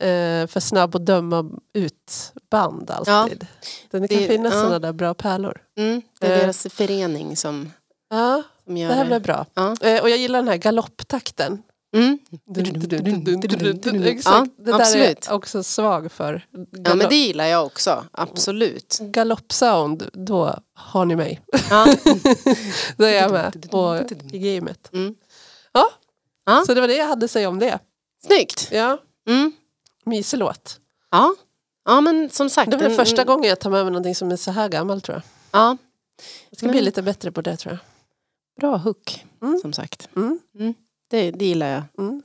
[0.00, 3.12] eh, för snabb att döma ut band alltid.
[3.12, 3.28] Ja.
[3.90, 4.60] Det kan Det- finnas ja.
[4.60, 5.58] sådana där bra pärlor.
[5.78, 6.38] Mm, det är Eh.
[6.40, 7.72] deras förening som,
[8.10, 9.08] Ja, som gör det här det.
[9.08, 9.46] blev bra.
[9.54, 9.74] Ja.
[9.80, 11.62] Eh, och jag gillar den här galopptakten.
[11.96, 12.18] Mm.
[14.04, 15.06] Exakt, det där absolut.
[15.26, 16.46] är jag också svag för.
[16.84, 18.98] Ja men det gillar jag också, absolut.
[19.00, 21.40] Galoppsound, då har ni mig.
[21.70, 21.86] Ja.
[22.96, 24.00] Då är jag med på,
[24.32, 24.90] i gamet.
[24.92, 25.14] Mm.
[25.72, 25.90] Ja,
[26.44, 26.64] Ja.
[26.66, 27.78] så det var det jag hade att säga om det.
[28.26, 28.68] Snyggt.
[28.72, 29.52] Ja, Mm.
[30.04, 30.80] mysig låt.
[31.10, 31.34] Ja.
[31.84, 32.70] ja men som sagt.
[32.70, 35.04] Det var den första gången jag tar med mig någonting som är så här gammalt
[35.04, 35.22] tror jag.
[35.60, 35.76] Ja,
[36.50, 37.80] Jag ska Men- bli lite bättre på det tror jag.
[38.60, 39.58] bra hook Mm.
[39.60, 40.08] som sagt.
[40.16, 40.38] Mm.
[41.08, 41.82] Det, det gillar jag.
[42.06, 42.22] Mm.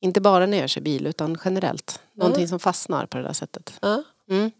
[0.00, 2.00] Inte bara när jag kör bil utan generellt.
[2.14, 3.78] Någonting som fastnar på det där sättet.
[3.82, 4.02] Mm.
[4.30, 4.50] Mm.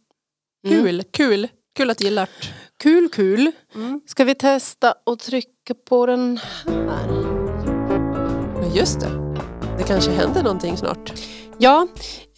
[0.68, 1.48] Kul, kul.
[1.76, 2.52] Kul att gilla art.
[2.76, 3.52] Kul, kul.
[3.74, 4.00] Mm.
[4.06, 7.06] Ska vi testa och trycka på den här?
[8.60, 9.36] Men just det,
[9.78, 11.12] det kanske händer någonting snart.
[11.58, 11.86] Ja,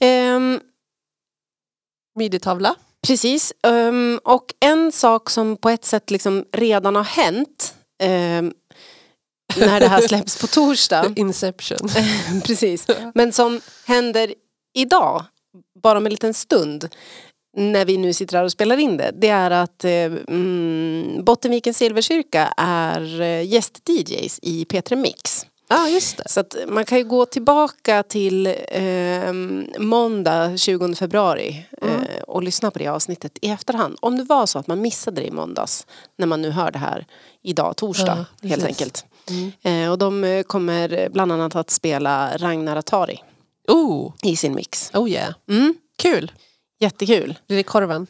[0.01, 0.61] ehm,
[2.15, 2.75] Midi-tavla.
[3.07, 3.53] precis.
[3.63, 8.53] Ehm, och en sak som på ett sätt liksom redan har hänt ehm,
[9.57, 11.13] när det här släpps på torsdag.
[11.17, 11.89] Inception.
[12.45, 12.87] precis.
[13.15, 14.35] Men som händer
[14.75, 15.25] idag,
[15.83, 16.89] bara om en liten stund
[17.57, 21.77] när vi nu sitter här och spelar in det, det är att eh, mm, Bottenvikens
[21.77, 25.47] Silverkyrka är eh, gäst-DJs i P3 Mix.
[25.73, 26.29] Ah, just det.
[26.29, 29.33] Så att man kan ju gå tillbaka till eh,
[29.79, 33.97] måndag 20 februari eh, och lyssna på det avsnittet i efterhand.
[34.01, 35.87] Om det var så att man missade det i måndags
[36.19, 37.07] när man nu hör det här
[37.43, 38.81] idag, torsdag Ja, helt precis.
[38.81, 39.05] enkelt.
[39.31, 39.53] Mm.
[39.85, 43.21] Eh, och de eh, kommer bland annat att spela Ragnar Atari
[43.69, 44.91] Oh, i sin mix.
[44.95, 45.35] oh yeah.
[45.49, 46.33] Mm, Kul.
[46.81, 47.39] jättekul.
[47.49, 48.07] Blir det korven?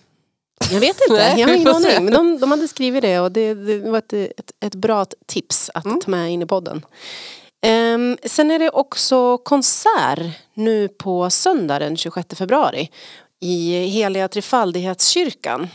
[0.72, 2.04] Jag vet inte, Nej, jag har ingen aning.
[2.04, 5.70] Men de, de hade skrivit det och det, det var ett, ett, ett bra tips
[5.74, 6.00] att Mm.
[6.00, 6.84] ta med in i podden.
[7.62, 10.18] Ehm, sen är det också konsert
[10.54, 12.90] nu på söndag den 26 februari
[13.40, 15.68] i Heliga Trefaldighetskyrkan.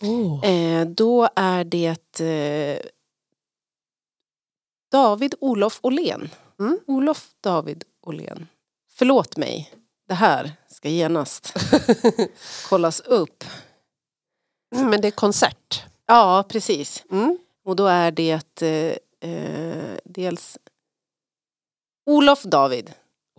[0.00, 0.44] Oh.
[0.50, 2.78] Eh, då är det eh,
[4.90, 6.30] David Olof Åhlén.
[6.60, 6.80] Mm.
[6.86, 8.46] Olof David Åhlén.
[8.94, 9.72] Förlåt mig,
[10.08, 11.52] det här ska genast
[12.68, 13.44] kollas upp.
[14.74, 15.82] Men det är konsert.
[16.06, 17.04] Ja, precis.
[17.10, 17.38] Mm.
[17.64, 20.58] Och då är det eh, eh, dels
[22.06, 22.92] Olof David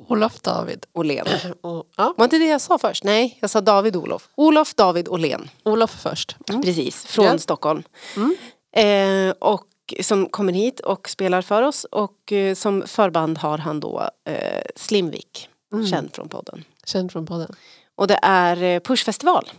[0.07, 0.85] Olof David.
[0.93, 1.27] Åhlén.
[1.61, 3.03] Och, ja, Var inte det jag sa först?
[3.03, 4.29] Nej, jag sa David Olof.
[4.35, 5.49] Olof David Åhlén.
[5.65, 6.35] Olof först.
[6.63, 7.37] Precis, från Ja.
[7.37, 7.83] Stockholm.
[8.15, 8.35] Mm.
[8.71, 9.63] Eh, och
[10.01, 11.83] som kommer hit och spelar för oss.
[11.83, 15.87] Och eh, som förband har han då eh, Slimvik, Mm.
[15.87, 16.63] känd från podden.
[16.85, 17.55] Känd från podden.
[17.95, 19.49] Och det är eh, Pushfestival.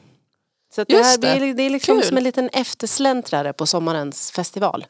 [0.75, 1.39] Så det, här, det.
[1.41, 2.09] blir, det är liksom Kul.
[2.09, 4.87] som en liten eftersläntrare på sommarens festival.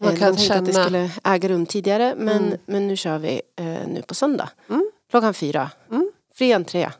[0.00, 2.58] Man Eh, kan tänkte att det känna- skulle äga rum tidigare men, Mm.
[2.66, 4.48] men nu kör vi eh, nu på söndag.
[4.68, 4.90] Mm.
[5.10, 5.70] Klockan fyra.
[5.90, 6.10] Mm.
[6.34, 6.90] Fri entré.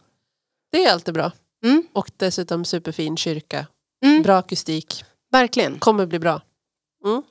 [0.72, 1.32] Det är alltid bra.
[1.64, 1.82] Mm.
[1.92, 3.66] Och dessutom superfin kyrka.
[4.04, 4.22] Mm.
[4.22, 5.04] Bra akustik.
[5.32, 5.78] Verkligen.
[5.78, 6.40] Kommer bli bra.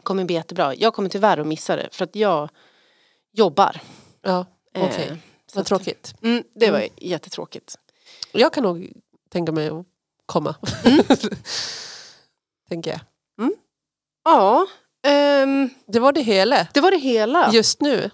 [0.03, 0.75] Kommer bli jättebra.
[0.75, 2.49] Jag kommer tyvärr att missa det för att jag
[3.33, 3.81] jobbar.
[4.21, 4.45] Ja,
[4.75, 5.07] Eh, okej.
[5.47, 6.15] så Vad att- tråkigt.
[6.21, 6.91] Mm, det var Mm.
[6.97, 7.75] jättetråkigt.
[8.31, 8.91] Jag kan nog
[9.29, 9.85] tänka mig att
[10.25, 10.55] komma.
[10.85, 11.03] Mm.
[12.69, 12.99] Tänker jag.
[14.25, 14.65] Ja,
[15.07, 16.67] ehm, Det var det hela.
[16.73, 17.51] det var det hela.
[17.53, 18.09] Just nu.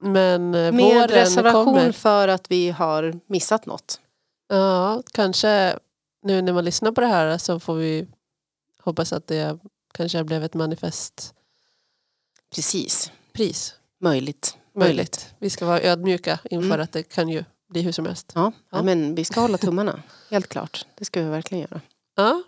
[0.00, 1.92] Men eh, Med reservation kommer.
[1.92, 4.00] för att vi har missat något.
[4.48, 5.78] Ja, kanske
[6.22, 8.06] nu när man lyssnar på det här så får vi
[8.82, 9.58] hoppas att det
[9.92, 11.32] kanske blev ett manifestpris.
[13.32, 13.74] Precis.
[14.00, 14.56] Möjligt.
[14.74, 15.34] Möjligt.
[15.38, 16.80] Vi ska vara ödmjuka inför Mm.
[16.80, 18.32] att det kan ju bli hur som helst.
[18.34, 18.82] Ja, Ja.
[18.82, 20.02] men vi ska hålla tummarna.
[20.30, 20.86] Helt klart.
[20.98, 21.80] Det ska vi verkligen göra.
[22.16, 22.42] Ja,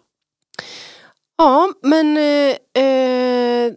[1.36, 3.72] Ja, men eh, eh,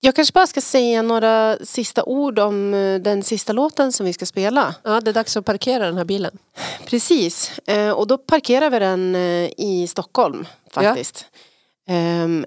[0.00, 4.12] jag kanske bara ska säga några sista ord om eh, den sista låten som vi
[4.12, 4.74] ska spela.
[4.82, 6.38] ja, det är dags att parkera den här bilen.
[6.86, 9.16] Precis, eh, och då parkerar vi den
[9.56, 11.26] i Stockholm faktiskt.
[11.32, 11.38] Ehm,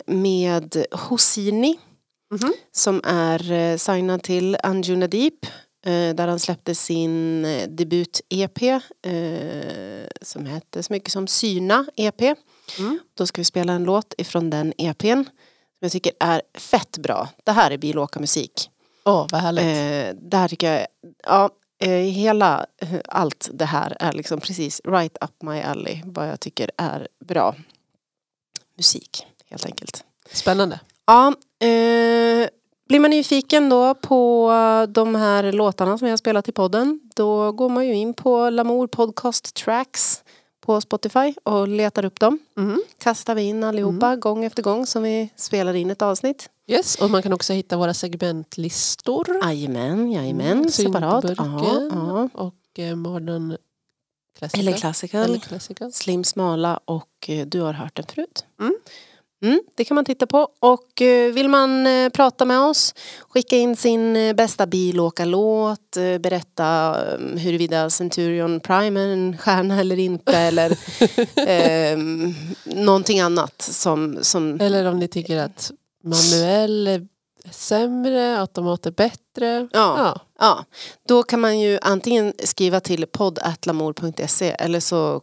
[0.05, 1.79] med Hosini
[2.31, 2.53] Mhm.
[2.71, 5.45] som är eh, signad till Anjuna Deep
[5.85, 8.81] eh, där han släppte sin eh, debut-EP
[10.21, 12.21] som hette så mycket som Syna EP.
[12.79, 12.99] Mm.
[13.13, 17.29] Då ska vi spela en låt ifrån den EPn som jag tycker är fett bra.
[17.43, 18.69] Det här är bilåkarmusik.
[19.05, 19.63] Åh, vad härligt.
[19.63, 20.87] Eh, det här tycker jag,
[21.23, 21.49] ja,
[21.83, 22.65] eh, hela,
[23.05, 26.01] allt det här är liksom precis right up my alley.
[26.05, 27.55] Vad jag tycker är bra
[28.77, 30.03] musik helt enkelt.
[30.31, 30.79] Spännande.
[31.05, 31.27] Ja,
[31.59, 32.49] eh,
[32.89, 34.51] blir man nyfiken då på
[34.89, 38.49] de här låtarna som jag har spelat i podden då går man ju in på
[38.49, 40.23] Lamour Podcast Tracks
[40.61, 42.39] på Spotify och letar upp dem.
[42.55, 42.81] Mhm.
[42.97, 46.49] Kastar vi in allihopa gång efter gång som vi spelar in ett avsnitt.
[46.67, 49.39] Yes, och man kan också hitta våra segmentlistor.
[49.43, 51.27] Jajamän, jajamän, Mm, separat.
[51.27, 52.29] Syntburken ja.
[52.33, 53.57] och eh, Modern
[54.37, 54.67] Classical.
[54.67, 55.93] Eller classical, Eller classical.
[55.93, 58.45] slim smala och eh, du har hört den förut.
[58.61, 58.75] Mm.
[59.43, 62.95] Mm, det kan man titta på och eh, vill man eh, prata med oss
[63.29, 66.97] skicka in sin bästa bilåkarlåt berätta
[67.37, 70.71] huruvida Centurion Prime är en stjärna eller inte eller
[71.49, 71.97] eh,
[72.65, 75.71] någonting annat som, som Eller om ni tycker att
[76.03, 77.07] manuell
[77.51, 79.67] sämre, automat är bättre.
[79.71, 80.19] Ja.
[80.39, 80.65] Ja,
[81.07, 85.21] då kan man ju antingen skriva till poddatlamor.se eller så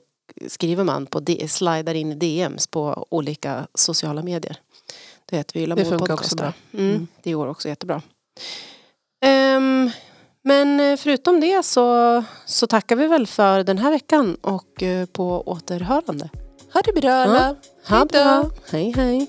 [0.49, 4.57] skriver man på slidar in i DMs på olika sociala medier.
[5.27, 6.53] Det heter vi ju Det Lamour funkar också bra.
[6.73, 7.07] Mm, Mm.
[7.23, 8.03] Det går också jättebra.
[9.25, 9.91] Ehm,
[10.43, 15.07] men eh, förutom det så, så tackar vi väl för den här veckan och eh,
[15.07, 16.31] på återhörande.
[16.73, 17.57] Ha det bra alla.
[17.89, 18.05] Ha då.
[18.05, 18.51] bra.
[18.71, 19.27] Hej hej.